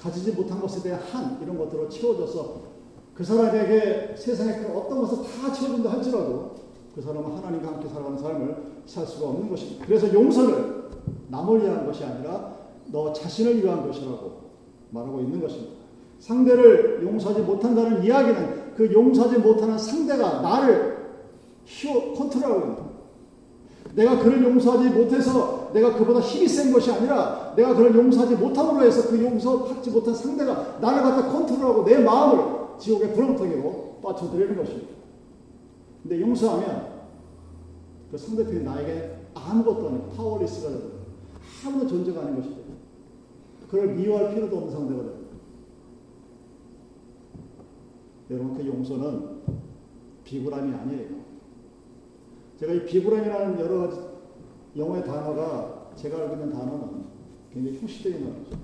가지지 0.00 0.32
못한 0.32 0.60
것에 0.60 0.82
대한 0.82 1.00
한 1.00 1.38
이런 1.42 1.56
것들로 1.56 1.88
채워져서 1.88 2.62
그 3.14 3.24
사람에게 3.24 4.14
세상의 4.16 4.60
그 4.60 4.78
어떤 4.78 5.00
것을 5.00 5.18
다 5.24 5.52
채워준다 5.52 5.92
할지라도 5.92 6.54
그 6.94 7.00
사람은 7.00 7.36
하나님과 7.36 7.68
함께 7.68 7.88
살아가는 7.88 8.18
삶을 8.18 8.56
살 8.86 9.06
수가 9.06 9.28
없는 9.28 9.48
것입니다. 9.48 9.86
그래서 9.86 10.12
용서를 10.12 10.90
남을 11.28 11.62
위한 11.62 11.86
것이 11.86 12.04
아니라 12.04 12.54
너 12.86 13.12
자신을 13.12 13.62
위한 13.62 13.86
것이라고 13.86 14.44
말하고 14.90 15.20
있는 15.20 15.40
것입니다. 15.40 15.73
상대를 16.24 17.00
용서하지 17.02 17.42
못한다는 17.42 18.02
이야기는 18.02 18.74
그 18.76 18.90
용서하지 18.90 19.38
못하는 19.38 19.76
상대가 19.76 20.40
나를 20.40 20.94
컨트롤하고 22.16 22.60
있는 22.60 22.84
내가 23.94 24.18
그를 24.18 24.42
용서하지 24.42 24.88
못해서 24.88 25.70
내가 25.74 25.94
그보다 25.94 26.20
힘이 26.20 26.48
센 26.48 26.72
것이 26.72 26.90
아니라 26.90 27.52
내가 27.54 27.74
그를 27.74 27.94
용서하지 27.94 28.36
못함으로 28.36 28.86
해서 28.86 29.08
그 29.08 29.22
용서받지 29.22 29.90
못한 29.90 30.14
상대가 30.14 30.78
나를 30.80 31.02
갖다 31.02 31.30
컨트롤하고 31.30 31.84
내 31.84 31.98
마음을 31.98 32.78
지옥의 32.78 33.12
불렁텅이로 33.12 33.98
빠쳐드리는 34.02 34.56
것입니다. 34.56 34.94
근데 36.02 36.20
용서하면 36.20 36.88
그 38.10 38.16
상대편이 38.18 38.64
나에게 38.64 39.14
아무것도 39.34 39.88
아니고 39.88 40.08
파워리스가 40.16 40.70
되고 40.70 40.90
아무도 41.66 41.86
존재가 41.86 42.20
아닌 42.22 42.36
것이죠. 42.36 42.56
그걸 43.70 43.88
미워할 43.88 44.34
필요도 44.34 44.56
없는 44.56 44.72
상대가 44.72 45.02
됩니다. 45.02 45.24
여러분 48.30 48.56
그 48.56 48.66
용서는 48.66 49.40
비굴함이 50.24 50.72
아니에요. 50.72 51.24
제가 52.58 52.72
이 52.72 52.84
비굴함이라는 52.86 53.60
여러 53.60 53.78
가지 53.80 54.00
영어의 54.76 55.04
단어가 55.04 55.90
제가 55.94 56.18
알고 56.18 56.34
있는 56.34 56.50
단어는 56.52 57.04
굉장히 57.52 57.78
형식적인 57.78 58.20
단어죠. 58.24 58.56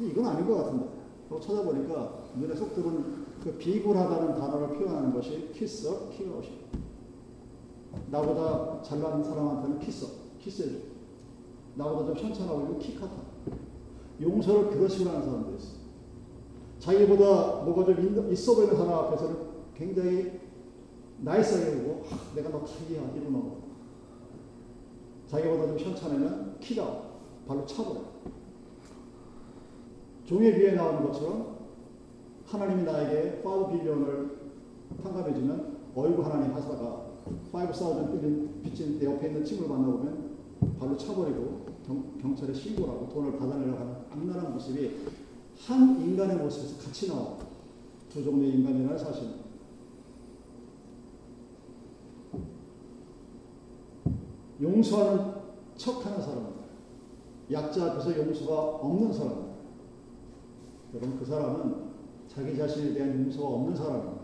이건 0.00 0.26
아닌 0.26 0.46
것 0.46 0.56
같은데. 0.56 1.02
찾아보니까 1.40 2.24
눈에 2.36 2.54
쏙 2.54 2.74
들은 2.74 3.24
그 3.42 3.52
비굴하다는 3.56 4.34
단어를 4.34 4.78
표현하는 4.78 5.14
것이 5.14 5.50
kiss, 5.52 5.88
kick 6.10 6.38
out이 6.38 6.66
나보다 8.10 8.82
잘난 8.82 9.22
사람한테는 9.22 9.78
kiss, 9.78 10.06
kiss해줘. 10.38 10.76
나보다 11.74 12.06
좀 12.06 12.16
션찮다고 12.16 12.78
kick하다. 12.78 13.12
용서를 14.20 14.70
그런 14.70 14.88
식으로 14.88 15.10
하는 15.10 15.24
사람도 15.24 15.56
있어. 15.56 15.81
자기보다 16.82 17.62
뭐가 17.62 17.84
좀 17.84 18.28
있어 18.32 18.56
보이는 18.56 18.76
사람 18.76 18.92
앞에서는 18.92 19.36
굉장히 19.72 20.40
나이스하게 21.20 21.76
보고 21.76 22.02
아, 22.10 22.34
내가 22.34 22.50
너 22.50 22.64
타기야 22.64 23.12
이러는 23.14 23.32
거. 23.32 23.56
자기보다 25.28 25.68
좀 25.68 25.78
현찬하면 25.78 26.58
키가 26.58 27.02
발로 27.46 27.64
차버려. 27.64 28.00
종의 30.24 30.58
귀에 30.58 30.72
나오는 30.72 31.04
것처럼 31.04 31.58
하나님이 32.46 32.82
나에게 32.82 33.42
5 33.44 33.68
빌리언을 33.68 34.38
탕감해주면 35.04 35.78
어이구 35.94 36.22
하나님 36.22 36.52
하다가 36.52 37.06
5,000 37.52 38.62
빚진 38.62 38.98
내 38.98 39.06
옆에 39.06 39.28
있는 39.28 39.44
친구를 39.44 39.70
만나보면 39.70 40.32
발로 40.80 40.96
차버리고 40.96 41.66
경, 41.86 42.34
찰에 42.34 42.52
신고를 42.52 42.92
하고 42.92 43.08
돈을 43.08 43.38
받아내려고 43.38 43.78
하는 43.78 43.94
악랄한 44.10 44.52
모습이 44.52 45.21
한 45.58 46.00
인간의 46.00 46.36
모습에서 46.36 46.84
같이 46.84 47.08
나와. 47.08 47.38
두 48.08 48.22
종류의 48.22 48.54
인간이라는 48.54 48.98
사실. 48.98 49.42
용서하는 54.60 55.32
척 55.76 56.06
하는 56.06 56.20
사람, 56.20 56.54
약자 57.50 57.92
앞에서 57.92 58.16
용서가 58.16 58.60
없는 58.76 59.12
사람. 59.12 59.52
여러분 60.94 61.18
그 61.18 61.24
사람은 61.24 61.92
자기 62.28 62.56
자신에 62.56 62.94
대한 62.94 63.24
용서가 63.24 63.48
없는 63.48 63.74
사람입니다. 63.74 64.22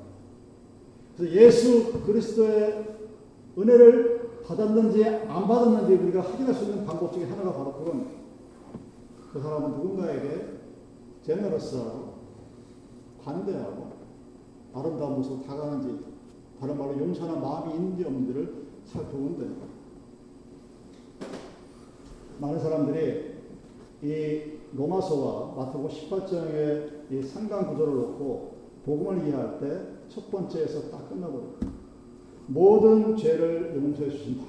그래서 1.17 1.35
예수 1.35 2.01
그리스도의 2.03 2.99
은혜를 3.59 4.43
받았는지 4.47 5.05
안 5.05 5.49
받았는지 5.49 5.95
우리가 5.95 6.23
확인할 6.23 6.55
수 6.55 6.65
있는 6.65 6.87
방법 6.87 7.13
중에 7.13 7.25
하나가 7.25 7.53
바로 7.53 7.73
그건 7.73 8.07
그 9.33 9.41
사람은 9.41 9.73
누군가에게 9.73 10.58
제너러스하고 11.23 12.15
관대하고 13.23 13.89
아름다운 14.73 15.17
모습으로 15.17 15.43
다가가는지 15.43 16.05
다른 16.61 16.79
말로 16.79 16.99
용서하는 16.99 17.41
마음이 17.41 17.75
있는지 17.75 18.05
없는지를 18.05 18.67
됩니다. 19.39 19.67
많은 22.41 22.59
사람들이 22.59 23.39
이 24.03 24.43
로마서와 24.77 25.55
마태복음 25.57 25.89
18장의 25.89 27.13
이 27.13 27.23
상관 27.23 27.69
구조를 27.69 27.95
놓고 27.95 28.55
복음을 28.85 29.27
이해할 29.27 29.59
때 29.59 29.99
첫 30.09 30.31
번째에서 30.31 30.91
딱 30.91 31.09
끝나버립니다. 31.09 31.67
모든 32.47 33.17
죄를 33.17 33.77
용서해 33.77 34.11
주신다. 34.11 34.45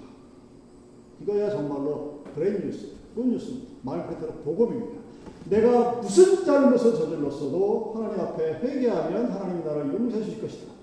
이거야 1.22 1.50
정말로 1.50 2.24
great 2.34 2.62
news, 2.66 2.96
good 3.14 3.28
news입니다. 3.28 3.74
말 3.84 4.08
그대로 4.08 4.34
복음입니다. 4.36 4.99
내가 5.46 5.94
무슨 6.02 6.46
잘못을 6.46 6.94
저질렀어도 6.94 7.94
하나님 7.96 8.20
앞에 8.20 8.60
회개하면 8.60 9.32
하나님이 9.32 9.64
나를 9.64 9.94
용서해 9.94 10.24
주실 10.24 10.42
것이다. 10.42 10.74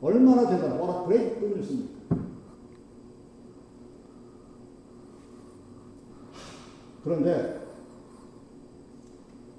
얼마나 0.00 0.48
대단한, 0.48 0.78
와, 0.78 1.04
good 1.04 1.56
news입니다. 1.56 1.96
그런데 7.02 7.60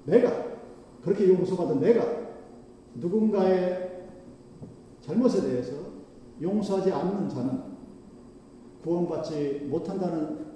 내가 0.04 0.44
그렇게 1.02 1.28
용서받은 1.28 1.80
내가 1.80 2.04
누군가의 2.94 4.06
잘못에 5.00 5.40
대해서 5.42 5.72
용서하지 6.42 6.92
않는 6.92 7.28
자는 7.28 7.62
구원받지 8.82 9.66
못한다는 9.70 10.46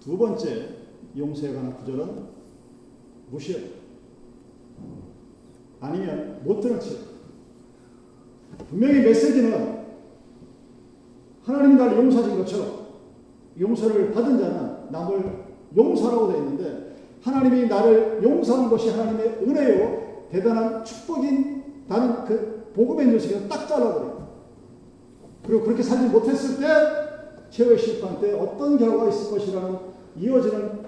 두 0.00 0.16
번째 0.16 0.76
용서에 1.16 1.54
관한 1.54 1.76
구절은 1.76 2.37
무시해. 3.30 3.70
아니면 5.80 6.40
못 6.44 6.60
들은 6.60 6.80
채. 6.80 6.96
분명히 8.68 9.00
메시지는 9.00 9.78
하나님이 11.44 11.74
나를 11.76 11.98
용서하신 11.98 12.38
것처럼 12.38 12.86
용서를 13.58 14.12
받은 14.12 14.38
자는 14.38 14.90
남을 14.90 15.44
용서라고 15.76 16.28
되어 16.28 16.38
있는데 16.38 16.96
하나님이 17.22 17.66
나를 17.66 18.22
용서하는 18.22 18.68
것이 18.68 18.90
하나님의 18.90 19.26
은혜요 19.42 20.26
대단한 20.30 20.84
축복인 20.84 21.84
다는 21.88 22.24
그 22.24 22.70
복음의 22.74 23.08
뉴스가 23.08 23.48
딱 23.48 23.66
잘라버려요. 23.66 24.28
그리고 25.46 25.64
그렇게 25.64 25.82
살지 25.82 26.08
못했을 26.08 26.60
때 26.60 26.66
최후의 27.50 27.78
심판 27.78 28.20
때 28.20 28.32
어떤 28.34 28.76
결과가 28.76 29.08
있을 29.08 29.30
것이라는 29.30 29.78
이어지는 30.16 30.82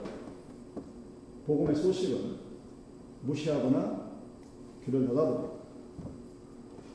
복음의 1.50 1.74
소식은 1.74 2.36
무시하거나 3.22 4.10
귀를 4.84 5.08
닫아버려요. 5.08 5.50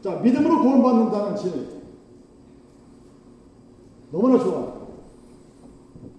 자, 0.01 0.15
믿음으로 0.21 0.61
구원받는다는 0.61 1.35
진리. 1.35 1.67
너무나 4.11 4.41
좋아. 4.41 4.75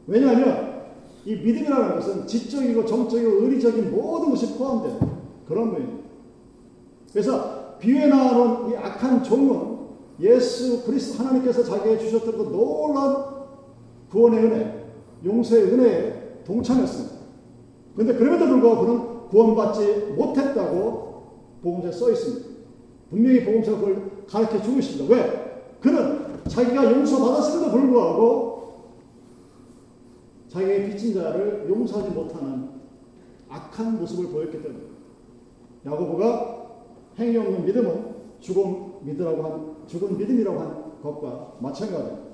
왜냐하면 0.07 0.85
이 1.25 1.35
믿음이라는 1.35 1.95
것은 1.95 2.27
지적이고 2.27 2.85
정적이고 2.85 3.43
의리적인 3.43 3.91
모든 3.91 4.31
것이 4.31 4.59
포함된 4.59 4.99
그런 5.49 5.73
거예요. 5.73 6.01
그래서 7.13 7.79
비유에 7.79 8.07
나오는 8.09 8.71
이 8.71 8.77
악한 8.77 9.25
종은 9.25 9.77
예수 10.21 10.85
그리스도 10.85 11.25
하나님께서 11.25 11.65
자기에게 11.65 11.99
주셨던 11.99 12.37
그 12.37 12.43
놀라운 12.45 13.25
구원의 14.11 14.45
은혜, 14.45 14.93
용서의 15.25 15.65
은혜에 15.73 16.43
동참했습니다. 16.45 17.16
그런데 17.97 18.15
그럼에도 18.15 18.47
불구하고 18.47 18.87
그는 18.87 19.29
구원받지 19.29 20.15
못했다고 20.17 21.23
복음서에 21.63 21.91
써 21.91 22.11
있습니다. 22.11 22.49
분명히 23.11 23.45
복음서가 23.45 23.79
그걸 23.79 24.11
가르쳐 24.29 24.63
주고 24.63 24.79
있습니다. 24.79 25.15
왜? 25.15 25.77
그는 25.81 26.27
자기가 26.47 26.93
용서받았음에도 26.93 27.71
불구하고 27.71 28.57
자기의 30.49 30.91
빚진 30.91 31.15
자를 31.15 31.67
용서하지 31.69 32.11
못하는 32.11 32.69
악한 33.49 33.99
모습을 33.99 34.31
보였기 34.31 34.63
때문에 34.63 34.85
야고보가 35.87 36.67
행위 37.19 37.37
없는 37.39 37.65
믿음은 37.65 38.17
죽은 38.41 38.93
믿으라고 39.03 39.43
한 39.43 39.77
죽은 39.87 40.19
믿음이라고 40.19 40.59
한 40.59 41.01
것과 41.03 41.55
마찬가지입니다. 41.61 42.27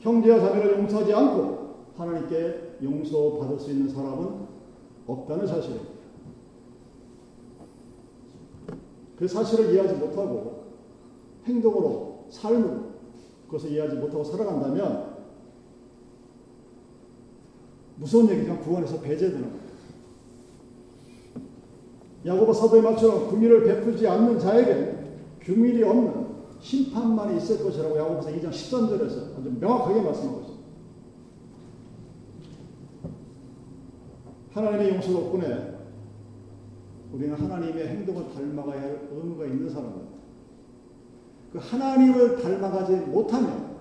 형제와 0.00 0.40
자매를 0.40 0.78
용서하지 0.78 1.12
않고 1.12 1.74
하나님께 1.96 2.78
용서받을 2.82 3.58
수 3.58 3.70
있는 3.70 3.88
사람은 3.88 4.49
없다는 5.12 5.46
사실입니다. 5.46 5.90
그 9.16 9.28
사실을 9.28 9.72
이해하지 9.72 9.94
못하고 9.94 10.64
행동으로 11.44 12.26
삶으로 12.30 12.90
그것을 13.46 13.72
이해하지 13.72 13.96
못하고 13.96 14.24
살아간다면 14.24 15.10
무서운 17.96 18.30
얘기지만 18.30 18.60
구원에서 18.60 19.00
배제되는 19.00 19.42
거예요. 19.42 19.70
야고보 22.24 22.52
사도의 22.52 22.82
말처럼 22.82 23.28
긍휼을 23.30 23.64
베풀지 23.64 24.06
않는 24.06 24.38
자에게 24.38 25.00
규밀이 25.40 25.82
없는 25.82 26.30
심판만이 26.60 27.38
있을 27.38 27.62
것이라고 27.62 27.98
야고보서 27.98 28.30
2장 28.30 28.50
13절에서 28.50 29.38
아주 29.38 29.52
명확하게 29.58 30.00
말씀하고 30.02 30.40
있습니다. 30.40 30.49
하나님의 34.52 34.94
용서 34.94 35.12
덕분에 35.12 35.78
우리는 37.12 37.34
하나님의 37.34 37.88
행동을 37.88 38.28
닮아가야 38.32 38.80
할 38.80 39.08
의무가 39.10 39.46
있는 39.46 39.68
사람입니다. 39.68 40.10
그 41.52 41.58
하나님을 41.58 42.40
닮아가지 42.40 42.92
못하면 43.06 43.76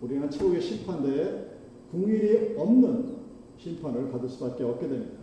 우리는 0.00 0.28
최후의 0.30 0.60
심판대에 0.60 1.46
궁일이 1.90 2.54
없는 2.56 3.16
심판을 3.58 4.10
받을 4.10 4.28
수밖에 4.28 4.64
없게 4.64 4.88
됩니다. 4.88 5.20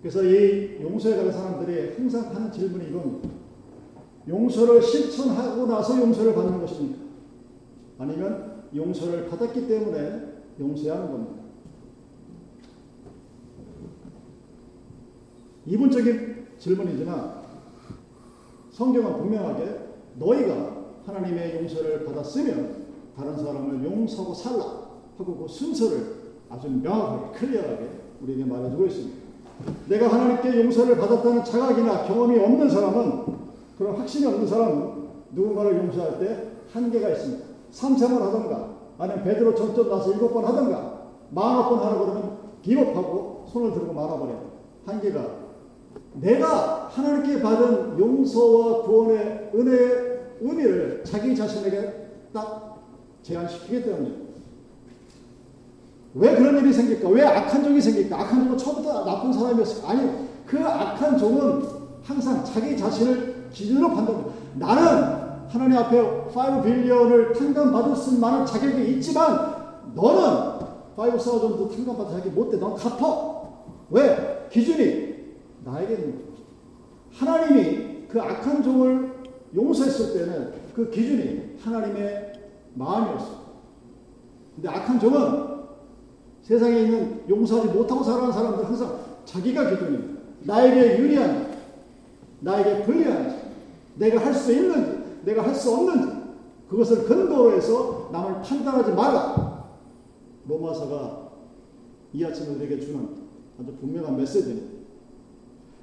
그래서 0.00 0.22
이 0.22 0.80
용서에 0.80 1.16
관한 1.16 1.32
사람들이 1.32 1.94
항상 1.96 2.34
하는 2.34 2.52
질문이 2.52 2.88
이겁니다. 2.90 3.28
용서를 4.28 4.82
실천하고 4.82 5.66
나서 5.66 6.00
용서를 6.00 6.34
받는 6.34 6.60
것입니까? 6.60 6.98
아니면 7.98 8.64
용서를 8.74 9.28
받았기 9.28 9.66
때문에 9.66 10.34
용서해야 10.60 10.96
하는 10.96 11.10
겁니다. 11.10 11.35
이분적인 15.66 16.46
질문이지만 16.58 17.46
성경은 18.70 19.18
분명하게 19.18 19.80
너희가 20.14 20.76
하나님의 21.06 21.56
용서를 21.56 22.04
받았으면 22.04 22.86
다른 23.16 23.36
사람을 23.36 23.84
용서하고 23.84 24.34
살라 24.34 24.64
하고 25.18 25.36
그 25.36 25.48
순서를 25.48 26.26
아주 26.48 26.70
명확하게 26.70 27.38
클리어하게 27.38 27.88
우리에게 28.22 28.44
말해주고 28.44 28.86
있습니다. 28.86 29.26
내가 29.88 30.08
하나님께 30.08 30.62
용서를 30.62 30.96
받았다는 30.96 31.44
자각이나 31.44 32.04
경험이 32.04 32.38
없는 32.38 32.68
사람은 32.68 33.36
그런 33.78 33.96
확신이 33.96 34.26
없는 34.26 34.46
사람은 34.46 35.06
누군가를 35.32 35.78
용서할 35.78 36.18
때 36.18 36.48
한계가 36.72 37.08
있습니다. 37.10 37.44
삼생을 37.70 38.22
하던가 38.22 38.76
아니면 38.98 39.24
베드로 39.24 39.54
전점 39.54 39.88
나서 39.88 40.12
일곱 40.12 40.32
번 40.32 40.44
하던가 40.44 41.06
마흔 41.30 41.68
번 41.68 41.78
하라 41.78 41.98
그러면 41.98 42.38
기겁하고 42.62 43.46
손을 43.48 43.72
들고 43.72 43.92
말아버려요. 43.92 44.50
한계가 44.84 45.45
내가 46.14 46.88
하나님께 46.92 47.42
받은 47.42 47.98
용서와 47.98 48.82
구원의 48.82 49.50
은혜의 49.54 50.16
의미를 50.40 51.02
자기 51.04 51.34
자신에게 51.34 51.92
딱 52.32 52.82
제한시키기 53.22 53.82
때문입니다. 53.84 54.26
왜 56.14 56.34
그런 56.34 56.58
일이 56.58 56.72
생길까? 56.72 57.08
왜 57.10 57.22
악한 57.22 57.62
종이 57.62 57.80
생길까? 57.80 58.18
악한 58.20 58.44
종은 58.44 58.58
처음부터 58.58 59.04
나쁜 59.04 59.32
사람이었을까? 59.32 59.90
아니요. 59.90 60.26
그 60.46 60.58
악한 60.64 61.18
종은 61.18 61.62
항상 62.02 62.44
자기 62.44 62.76
자신을 62.76 63.48
기준으로 63.52 63.88
판단합니다. 63.94 64.32
나는 64.54 65.26
하나님 65.48 65.76
앞에 65.78 66.00
5 66.00 66.62
빌리언을 66.62 67.32
탕감받을 67.34 67.96
수 67.96 68.18
만한 68.18 68.46
자격이 68.46 68.92
있지만 68.92 69.54
너는 69.94 70.66
5 70.96 71.18
사우전도 71.18 71.70
탕감받을 71.70 72.16
자격이 72.16 72.34
못돼. 72.34 72.58
넌 72.58 72.74
갚아. 72.74 73.42
왜? 73.90 74.48
기준이 74.50 75.05
나에게 75.66 75.94
있는 75.94 76.12
거죠. 76.30 76.44
하나님이 77.12 78.06
그 78.08 78.20
악한 78.20 78.62
종을 78.62 79.12
용서했을 79.54 80.14
때는 80.14 80.52
그 80.74 80.90
기준이 80.90 81.56
하나님의 81.60 82.32
마음이었어요. 82.74 83.46
근데 84.54 84.68
악한 84.68 85.00
종은 85.00 85.56
세상에 86.42 86.80
있는 86.82 87.28
용서하지 87.28 87.68
못하고 87.76 88.04
살아가는 88.04 88.32
사람들 88.32 88.64
항상 88.64 89.00
자기가 89.24 89.70
기준입니다. 89.70 90.20
나에게 90.42 90.98
유리한, 91.00 91.56
나에게 92.40 92.84
불리한지, 92.84 93.36
내가 93.96 94.24
할 94.24 94.32
수 94.32 94.52
있는지, 94.52 95.04
내가 95.24 95.42
할 95.42 95.54
수 95.54 95.74
없는지, 95.74 96.16
그것을 96.68 97.04
근거로 97.04 97.56
해서 97.56 98.08
남을 98.12 98.42
판단하지 98.42 98.92
말라. 98.92 99.66
로마서가 100.46 101.30
이 102.12 102.24
아침에 102.24 102.54
우리에게 102.54 102.78
주는 102.78 103.08
아주 103.60 103.72
분명한 103.80 104.16
메시지입니다. 104.16 104.76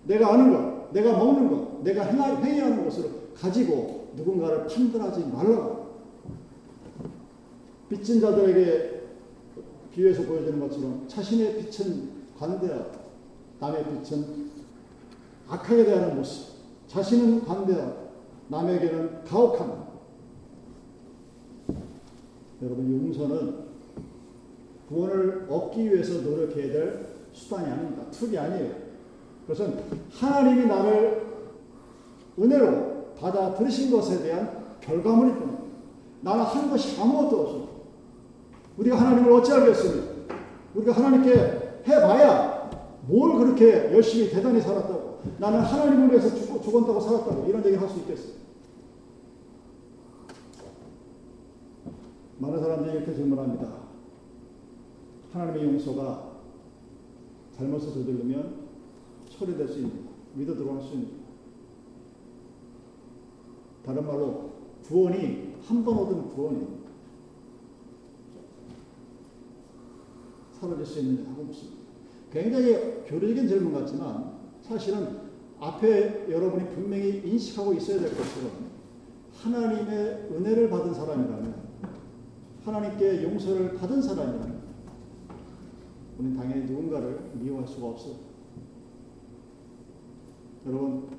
내가 0.06 0.34
아는 0.34 0.52
것, 0.52 0.92
내가 0.92 1.18
먹는 1.18 1.50
것, 1.50 1.84
내가 1.84 2.04
행위하는 2.04 2.84
것을 2.84 3.10
가지고 3.36 4.12
누군가를 4.16 4.68
판단하지 4.68 5.26
말라. 5.28 5.84
빚진 7.90 8.20
자들에게 8.20 9.02
비유해서 9.92 10.24
보여주는 10.24 10.60
것처럼 10.60 11.08
자신의 11.08 11.58
빛은 11.58 12.10
관대하 12.38 12.86
남의 13.60 13.86
빛은 13.86 14.52
악하게 15.48 15.86
대하는 15.86 16.16
모습. 16.16 16.54
자신은 16.88 17.46
관대하 17.46 17.94
남에게는 18.50 19.24
가혹함. 19.24 19.94
여러분 22.62 23.08
용서는 23.08 23.64
구원을 24.88 25.48
얻기 25.50 25.92
위해서 25.92 26.22
노력해야 26.22 26.72
될 26.72 27.06
수단이 27.34 27.70
아닙니다. 27.70 28.10
툴이 28.12 28.38
아니에요. 28.38 28.83
그것은 29.44 29.80
하나님이 30.12 30.66
나를 30.66 31.24
은혜로 32.40 33.14
받아 33.20 33.54
들으신 33.56 33.92
것에 33.92 34.24
대한 34.24 34.64
결과물일 34.82 35.36
뿐입니다. 35.36 35.64
나는 36.22 36.44
한 36.44 36.70
것이 36.70 37.00
아무것도 37.00 37.42
없습니다. 37.42 37.74
우리가 38.78 39.00
하나님을 39.00 39.32
어찌하겠습니까? 39.34 40.36
우리가 40.76 40.94
하나님께 40.94 41.82
해봐야 41.88 42.70
뭘 43.08 43.38
그렇게 43.38 43.94
열심히 43.94 44.30
대단히 44.30 44.62
살았다고 44.62 45.20
나는 45.40 45.60
하나님을 45.60 46.10
위해서 46.12 46.34
죽, 46.36 46.62
죽었다고 46.64 47.00
살았다고 47.00 47.46
이런 47.48 47.64
얘기를 47.66 47.82
할수 47.82 48.00
있겠어요? 48.00 48.34
많은 52.40 52.60
사람들이 52.60 52.98
이렇게 52.98 53.14
질문합니다. 53.14 53.68
하나님의 55.32 55.66
용서가 55.66 56.32
잘못을 57.56 57.94
저지르면 57.94 58.63
처리될 59.38 59.68
수 59.68 59.80
있는 59.80 59.92
믿어 60.36 60.54
들어갈 60.56 60.82
수 60.82 60.94
있는 60.94 61.24
다른 63.86 64.06
말로 64.06 64.52
구원이 64.86 65.54
한 65.68 65.84
번 65.84 65.98
얻은 65.98 66.30
구원이 66.30 66.68
사라질 70.60 70.86
수 70.86 71.00
있느냐 71.00 71.30
하고 71.32 71.44
묻습니다. 71.44 71.84
굉장히 72.32 73.04
교리적인 73.06 73.48
질문 73.48 73.74
같지만 73.74 74.34
사실은 74.62 75.24
앞에 75.60 76.28
여러분이 76.30 76.70
분명히 76.70 77.22
인식하고 77.26 77.74
있어야 77.74 78.00
될 78.00 78.10
것처럼 78.10 78.52
하나님의 79.34 80.30
은혜를 80.32 80.70
받은 80.70 80.94
사람이라면 80.94 81.64
하나님께 82.66 83.24
용서를 83.24 83.76
받은 83.76 84.02
사람이라면 84.02 84.64
우리는 86.18 86.38
당연히 86.38 86.64
누군가를 86.66 87.32
미워할 87.36 87.68
수가 87.68 87.88
없어요. 87.88 88.16
여러분 90.66 91.10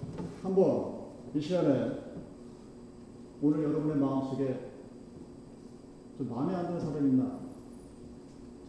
한번 0.42 1.04
이 1.34 1.40
시간에 1.40 2.02
오늘 3.42 3.64
여러분의 3.64 3.96
마음속에 3.98 4.70
좀 6.16 6.30
마음에 6.30 6.54
안 6.54 6.66
드는 6.66 6.80
사람이 6.80 7.10
있나? 7.10 7.40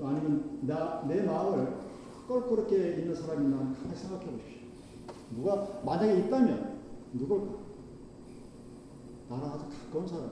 아니면 0.01 0.59
나, 0.63 1.05
내 1.07 1.23
마음을 1.23 1.77
껄끄럽게 2.27 2.97
있는 2.99 3.15
사람이 3.15 3.45
있나? 3.45 3.57
가만히 3.57 3.95
생각해 3.95 4.25
보십시오. 4.25 4.59
누가 5.35 5.81
만약에 5.85 6.19
있다면 6.21 6.79
누굴까? 7.13 7.53
나랑 9.29 9.51
아주 9.53 9.65
가까운 9.85 10.07
사람. 10.07 10.31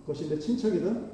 그것이 0.00 0.30
내 0.30 0.38
친척이든 0.38 1.12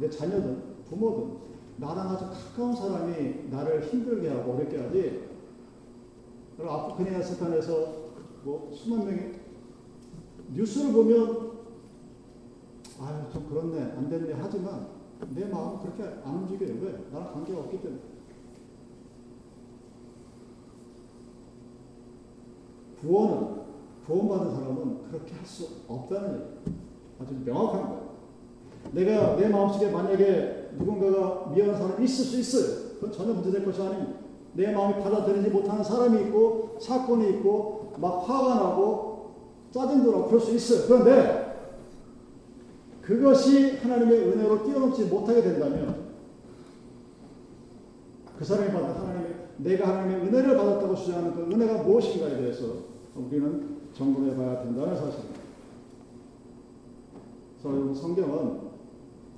내 0.00 0.10
자녀든 0.10 0.84
부모든 0.84 1.51
나랑 1.76 2.10
아주 2.10 2.26
가까운 2.26 2.74
사람이 2.74 3.48
나를 3.50 3.82
힘들게 3.82 4.28
하고 4.28 4.52
어렵게 4.54 4.78
하지. 4.78 5.28
여러분 6.58 6.78
아프가니스탄에서 6.80 8.02
뭐 8.44 8.70
수만 8.72 9.06
명이 9.06 9.32
뉴스를 10.54 10.92
보면 10.92 11.52
아유 13.00 13.22
좀 13.32 13.48
그렇네 13.48 13.80
안 13.96 14.08
됐네 14.08 14.34
하지만 14.38 14.86
내 15.34 15.46
마음은 15.46 15.78
그렇게 15.80 16.04
안 16.24 16.34
움직여요. 16.36 16.74
왜? 16.82 17.04
나랑 17.12 17.32
관계가 17.32 17.60
없기 17.60 17.80
때문에. 17.82 18.00
구원은 23.00 23.62
구원받은 24.06 24.54
사람은 24.54 25.08
그렇게 25.10 25.34
할 25.34 25.44
수 25.46 25.68
없다는 25.88 26.40
얘기 26.66 26.76
아주 27.20 27.34
명확한 27.44 27.88
거예요. 27.88 28.12
내가 28.92 29.36
내 29.36 29.48
마음속에 29.48 29.90
만약에 29.90 30.61
누군가가 30.78 31.50
미안한 31.50 31.76
사람이 31.76 32.04
있을 32.04 32.24
수 32.24 32.38
있어요. 32.38 32.92
그건 32.94 33.12
전혀 33.12 33.32
문제될 33.32 33.64
것이 33.64 33.80
아닙니다. 33.80 34.20
내 34.54 34.72
마음이 34.72 35.02
받아들이지 35.02 35.50
못하는 35.50 35.82
사람이 35.82 36.20
있고 36.22 36.76
사건이 36.80 37.30
있고 37.30 37.92
막 37.98 38.28
화가 38.28 38.54
나고 38.54 39.32
짜증도 39.70 40.12
나고 40.12 40.26
그럴 40.26 40.40
수 40.40 40.54
있어요. 40.54 40.86
그런데 40.86 41.42
그것이 43.00 43.78
하나님의 43.78 44.18
은혜로 44.28 44.64
뛰어넘지 44.64 45.04
못하게 45.06 45.42
된다면 45.42 46.12
그 48.38 48.44
사람이 48.44 48.72
받은 48.72 48.88
하나님의 48.88 49.32
내가 49.58 49.88
하나님의 49.88 50.28
은혜를 50.28 50.56
받았다고 50.56 50.94
주장하는 50.94 51.34
그 51.34 51.42
은혜가 51.42 51.82
무엇인가에 51.82 52.36
대해서 52.36 52.66
우리는 53.14 53.78
점검해 53.92 54.36
봐야 54.36 54.62
된다는 54.62 54.96
사실입니다. 54.96 55.42
성경은 57.62 58.60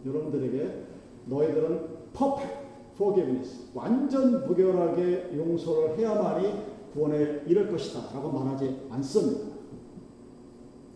여러분들에게 0.06 0.83
너희들은 1.26 1.88
perfect 2.12 2.54
forgiveness 2.94 3.68
완전 3.74 4.46
무결하게 4.46 5.30
용서를 5.36 5.98
해야만이 5.98 6.52
구원에 6.92 7.42
이를 7.46 7.70
것이다 7.70 8.00
라고 8.14 8.30
말하지 8.30 8.86
않습니다. 8.90 9.54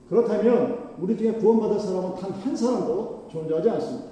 그렇다면 0.09 0.95
우리 1.01 1.17
중에 1.17 1.33
구원받을 1.33 1.79
사람은 1.79 2.15
단 2.15 2.33
한 2.33 2.57
사람도 2.57 3.27
존재하지 3.31 3.71
않습니다. 3.71 4.09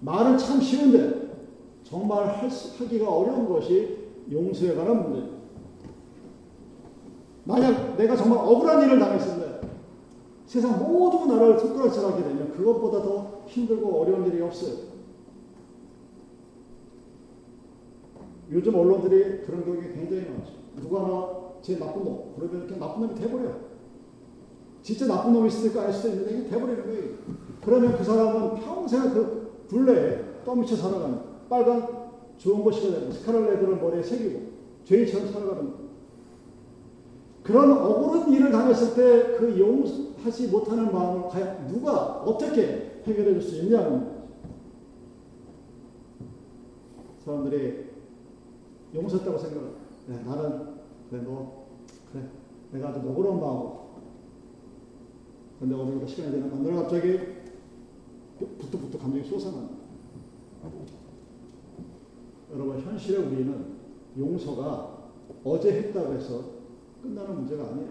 말은 0.00 0.36
참 0.38 0.60
쉬운데 0.60 1.30
정말 1.84 2.26
하기가 2.28 3.08
어려운 3.08 3.48
것이 3.48 3.98
용서에 4.30 4.74
관한 4.74 5.02
문제입니다. 5.02 5.38
만약 7.44 7.96
내가 7.96 8.16
정말 8.16 8.38
억울한 8.38 8.82
일을 8.82 8.98
때 8.98 9.04
세상 10.50 10.80
모두가 10.80 11.26
나를 11.26 11.56
손가락질하게 11.60 12.24
되면 12.24 12.50
그것보다 12.50 13.02
더 13.02 13.42
힘들고 13.46 14.00
어려운 14.00 14.26
일이 14.26 14.42
없어요. 14.42 14.78
요즘 18.50 18.74
언론들이 18.74 19.42
그런 19.46 19.64
경우가 19.64 19.80
굉장히 19.80 20.28
많죠. 20.28 20.54
누가 20.80 21.04
하나 21.04 21.28
제 21.62 21.78
나쁜 21.78 22.04
놈, 22.04 22.34
그러면 22.34 22.62
이렇게 22.62 22.80
나쁜 22.80 23.02
놈이 23.02 23.14
돼버려요. 23.14 23.60
진짜 24.82 25.06
나쁜 25.06 25.48
수도 25.48 25.68
있고 25.68 25.80
아닐 25.82 25.92
수도 25.92 26.08
있는데 26.08 26.50
돼버리는 26.50 26.84
거예요. 26.84 27.04
그러면 27.64 27.96
그 27.96 28.02
사람은 28.02 28.56
평생 28.56 29.14
그 29.14 29.66
굴레에 29.68 30.42
떠미쳐 30.44 30.74
살아가는 30.74 31.20
빨간 31.48 31.86
좋은 32.38 32.64
것이가 32.64 32.98
되는 32.98 33.12
스카랄레드를 33.12 33.76
머리에 33.76 34.02
새기고 34.02 34.40
죄인처럼 34.82 35.28
살아가는. 35.28 35.89
그런 37.50 37.72
억울한 37.72 38.32
일을 38.32 38.52
당했을 38.52 38.94
때 38.94 39.36
그 39.40 39.58
용서하지 39.58 40.48
못하는 40.48 40.92
마음을 40.92 41.28
과연 41.28 41.66
누가 41.68 42.22
어떻게 42.22 43.00
해결해 43.04 43.32
줄수 43.40 43.68
거죠. 43.68 44.20
사람들이 47.24 47.86
용서했다고 48.94 49.38
생각을 49.38 49.70
네, 50.08 50.22
나는 50.22 50.74
그래 51.08 51.22
너 51.24 51.64
그래 52.12 52.28
내가 52.72 52.88
아주 52.90 53.00
너그러운 53.00 53.40
마음으로 53.40 53.90
근데 55.58 55.74
어느 55.74 56.06
시간이 56.06 56.32
되는 56.32 56.50
건너 56.50 56.82
갑자기 56.82 57.18
부뚜부뚜 58.38 58.98
감정이 58.98 59.24
솟아난다. 59.24 59.74
여러분 62.52 62.80
현실에 62.80 63.18
우리는 63.18 63.76
용서가 64.18 64.98
어제 65.44 65.72
했다고 65.72 66.14
해서 66.14 66.59
끝나는 67.02 67.34
문제가 67.36 67.68
아니에요. 67.68 67.88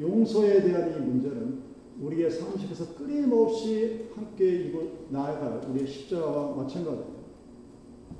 용서에 0.00 0.62
대한 0.62 0.90
이 0.90 1.00
문제는 1.00 1.62
우리의 2.00 2.30
삶 2.30 2.56
속에서 2.56 2.94
끊임없이 2.94 4.08
함께 4.14 4.64
이고 4.64 5.06
나아갈 5.10 5.60
우리의 5.68 5.86
십자가와 5.86 6.56
마찬가지입니다. 6.56 7.22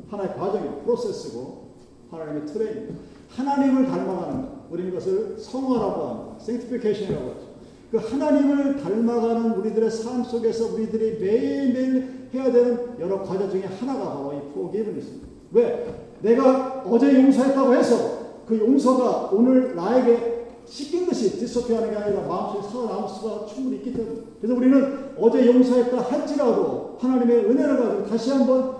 하나의 0.08 0.34
과정이고 0.36 0.82
프로세스고 0.82 1.72
하나님의 2.10 2.46
트레이닝. 2.46 2.96
하나님을 3.30 3.86
닮아가는 3.86 4.42
것. 4.42 4.52
우리는 4.70 4.90
이것을 4.90 5.38
성화라고 5.38 6.06
합니다. 6.06 6.36
sanctification이라고 6.40 7.30
하죠. 7.30 7.52
그 7.90 7.96
하나님을 7.96 8.76
닮아가는 8.76 9.52
우리들의 9.52 9.90
삶 9.90 10.22
속에서 10.22 10.74
우리들이 10.74 11.18
매일매일 11.18 12.28
해야 12.32 12.50
되는 12.50 12.98
여러 13.00 13.22
과제 13.22 13.48
중에 13.50 13.64
하나가 13.64 14.14
바로 14.14 14.32
이 14.32 14.36
forgiveness입니다. 14.50 15.28
왜? 15.52 16.12
내가 16.22 16.82
어제 16.86 17.14
용서했다고 17.14 17.74
해서 17.74 18.11
그 18.52 18.58
용서가 18.58 19.30
오늘 19.32 19.74
나에게 19.74 20.56
씻긴 20.66 21.06
듯이 21.06 21.38
디스토피하는 21.38 21.90
게 21.90 21.96
아니라 21.96 22.26
마음속에 22.26 22.68
살아남을 22.68 23.08
수가 23.08 23.46
충분히 23.46 23.76
있기 23.76 23.94
때문에 23.94 24.20
그래서 24.38 24.54
우리는 24.54 25.14
어제 25.18 25.46
용서했다 25.46 25.98
할지라도 26.02 26.98
하나님의 27.00 27.46
은혜를 27.46 27.78
가지고 27.78 28.06
다시 28.06 28.30
한번 28.30 28.76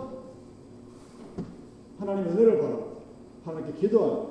하나님의 1.99 2.33
은혜를 2.33 2.61
받아 2.61 2.77
하나님께 3.47 3.81
기도하며 3.81 4.27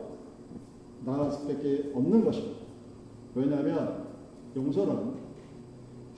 나아갈 1.06 1.32
수밖에 1.32 1.92
없는 1.96 2.24
것입니다. 2.24 2.62
왜냐하면 3.34 4.06
용서는 4.56 5.14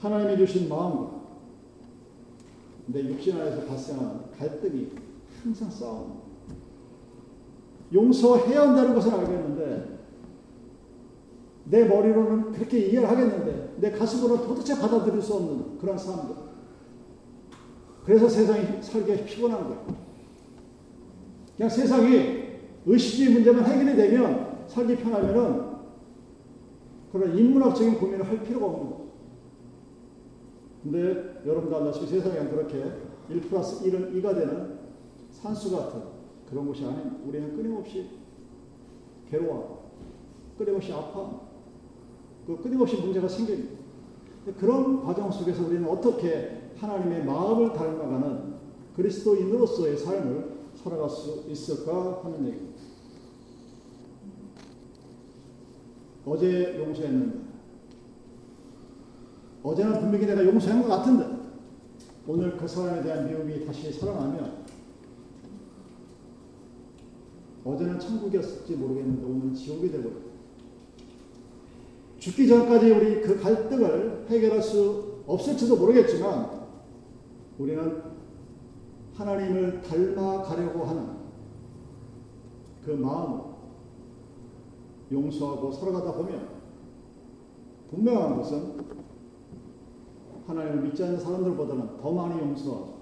하나님이 0.00 0.36
주신 0.36 0.68
마음과 0.68 1.14
내 2.88 3.02
육신 3.04 3.40
안에서 3.40 3.62
발생하는 3.62 4.30
갈등이 4.38 4.90
항상 5.42 5.70
싸웁니다. 5.70 6.23
용서해야 7.94 8.62
한다는 8.62 8.94
것은 8.94 9.12
알겠는데 9.12 9.94
내 11.66 11.84
머리로는 11.84 12.52
그렇게 12.52 12.78
이해를 12.80 13.08
하겠는데 13.08 13.76
내 13.78 13.90
가슴으로는 13.92 14.46
도대체 14.46 14.78
받아들일 14.78 15.22
수 15.22 15.34
없는 15.34 15.78
그런 15.78 15.96
사람들. 15.96 16.34
그래서 18.04 18.28
세상이 18.28 18.82
살기가 18.82 19.24
피곤한 19.24 19.64
거예요. 19.64 19.86
그냥 21.56 21.70
세상이 21.70 22.44
의식주의 22.84 23.30
문제만 23.30 23.64
해결이 23.64 23.96
되면 23.96 24.66
살기 24.66 24.96
편하면은 24.96 25.74
그런 27.12 27.38
인문학적인 27.38 27.98
고민을 27.98 28.28
할 28.28 28.42
필요가 28.42 28.66
없는 28.66 28.90
거죠. 28.90 29.04
근데 30.82 31.42
여러분도 31.46 31.76
알다시피 31.76 32.08
세상에 32.08 32.48
그렇게 32.48 32.84
1 33.30 33.40
플러스 33.42 33.84
1은 33.84 34.12
2가 34.14 34.34
되는 34.34 34.80
산수 35.30 35.74
같은 35.74 36.13
그런 36.48 36.66
것이 36.66 36.84
아닌 36.84 37.20
우리는 37.26 37.56
끊임없이 37.56 38.08
괴로워, 39.30 39.90
끊임없이 40.58 40.92
아파, 40.92 41.40
그 42.46 42.60
끊임없이 42.62 42.96
문제가 42.96 43.26
생깁니다. 43.26 43.82
그런 44.58 45.02
과정 45.02 45.30
속에서 45.30 45.66
우리는 45.66 45.88
어떻게 45.88 46.70
하나님의 46.76 47.24
마음을 47.24 47.72
닮아가는 47.72 48.54
그리스도인으로서의 48.96 49.96
삶을 49.96 50.54
살아갈 50.74 51.08
수 51.08 51.44
있을까 51.48 52.20
하는 52.22 52.46
얘기입니다. 52.46 52.82
어제 56.26 56.78
용서했는데, 56.78 57.38
어제는 59.62 60.00
분명히 60.00 60.26
내가 60.26 60.44
용서한 60.44 60.82
것 60.82 60.88
같은데, 60.88 61.26
오늘 62.26 62.56
그 62.56 62.66
사람에 62.66 63.02
대한 63.02 63.28
미움이 63.28 63.64
다시 63.66 63.92
살아나면, 63.92 64.64
어제는 67.64 67.98
천국이었을지 67.98 68.76
모르겠는데, 68.76 69.24
오늘은 69.24 69.54
지옥이 69.54 69.90
되고, 69.90 70.10
죽기 72.18 72.46
전까지 72.46 72.90
우리 72.90 73.20
그 73.20 73.40
갈등을 73.40 74.26
해결할 74.28 74.62
수 74.62 75.22
없을지도 75.26 75.76
모르겠지만, 75.76 76.64
우리는 77.58 78.02
하나님을 79.14 79.80
닮아가려고 79.80 80.84
하는 80.84 81.24
그 82.84 82.90
마음으로 82.90 83.54
용서하고 85.10 85.70
살아가다 85.72 86.12
보면 86.14 86.48
분명한 87.90 88.36
것은 88.36 88.76
하나님을 90.46 90.82
믿지 90.82 91.02
않는 91.04 91.18
사람들보다는 91.18 91.98
더 91.98 92.12
많이 92.12 92.40
용서하고 92.40 92.94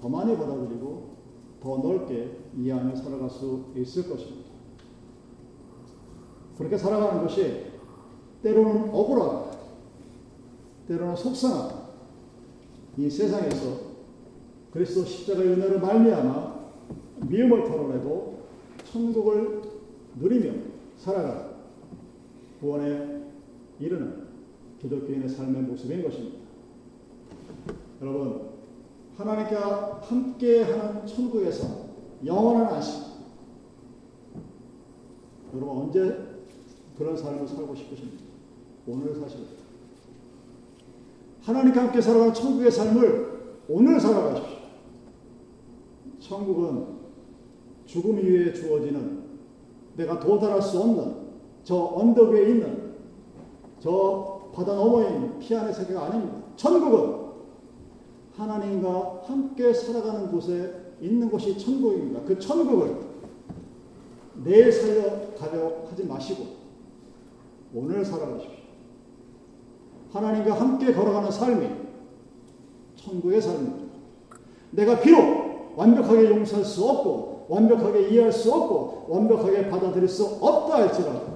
더 0.00 0.08
많이 0.08 0.36
받아들이고 0.36 1.14
더 1.62 1.78
넓게 1.78 2.43
이해하며 2.56 2.96
살아갈 2.96 3.28
수 3.28 3.64
있을 3.76 4.08
것입니다. 4.08 4.50
그렇게 6.56 6.76
살아가는 6.78 7.22
것이 7.22 7.66
때로는 8.42 8.90
억울하고 8.90 9.50
때로는 10.86 11.16
속상하고 11.16 11.84
이 12.96 13.10
세상에서 13.10 13.94
그리스도 14.70 15.04
십자가의 15.04 15.48
은혜로 15.48 15.80
말미암아 15.80 16.54
미움을 17.28 17.64
털어내고 17.64 18.44
천국을 18.84 19.62
누리며 20.20 20.52
살아가 20.96 21.54
구원에 22.60 23.22
이르는 23.80 24.24
기독교인의 24.80 25.28
삶의 25.28 25.62
모습인 25.62 26.02
것입니다. 26.02 26.38
여러분 28.00 28.50
하나님과 29.16 30.00
함께하는 30.02 31.06
천국에서 31.06 31.83
영원한 32.24 32.74
안식. 32.74 33.02
여러분 35.54 35.82
언제 35.82 36.34
그런 36.98 37.16
삶을 37.16 37.46
살고 37.46 37.74
싶으십니까? 37.74 38.24
오늘 38.86 39.14
사실 39.14 39.40
하나님과 41.42 41.82
함께 41.82 42.00
살아가는 42.00 42.34
천국의 42.34 42.70
삶을 42.70 43.34
오늘 43.68 44.00
살아가십시오. 44.00 44.58
천국은 46.20 46.86
죽음 47.86 48.18
이후에 48.18 48.52
주어지는 48.52 49.24
내가 49.96 50.18
도달할 50.18 50.60
수 50.60 50.80
없는 50.80 51.24
저 51.62 51.76
언덕 51.94 52.30
위에 52.30 52.50
있는 52.50 52.94
저 53.80 54.50
바다 54.54 54.74
너머에 54.74 55.08
있는 55.14 55.38
피안의 55.38 55.72
세계가 55.72 56.06
아닙니다. 56.06 56.38
천국은 56.56 57.24
하나님과 58.36 59.22
함께 59.24 59.72
살아가는 59.72 60.30
곳에 60.30 60.83
있는 61.00 61.30
곳이 61.30 61.58
천국입니다. 61.58 62.20
그 62.26 62.38
천국을 62.38 62.96
내일 64.44 64.72
살려 64.72 65.34
가려 65.34 65.86
하지 65.88 66.04
마시고 66.04 66.46
오늘 67.74 68.04
살아가십시오. 68.04 68.64
하나님과 70.12 70.60
함께 70.60 70.92
걸어가는 70.92 71.30
삶이 71.30 71.68
천국의 72.96 73.40
삶입니다. 73.40 73.84
내가 74.70 75.00
비록 75.00 75.74
완벽하게 75.76 76.30
용서할 76.30 76.64
수 76.64 76.88
없고 76.88 77.46
완벽하게 77.48 78.08
이해할 78.10 78.32
수 78.32 78.52
없고 78.52 79.06
완벽하게 79.08 79.68
받아들일 79.68 80.08
수 80.08 80.24
없다 80.40 80.76
할지라도 80.78 81.34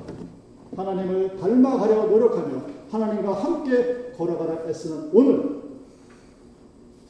하나님을 0.76 1.36
닮아가려 1.38 2.06
노력하며 2.06 2.62
하나님과 2.90 3.32
함께 3.32 4.12
걸어가라 4.16 4.68
애쓰는 4.68 5.10
오늘 5.12 5.58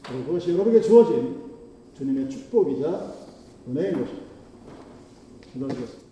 그것이 0.03 0.55
여러분에게 0.55 0.81
주어진 0.81 1.48
주님의 1.99 2.31
축복이자 2.31 3.13
은혜인 3.69 3.93
것입니다. 3.93 4.29
기도하겠습니다. 5.53 6.08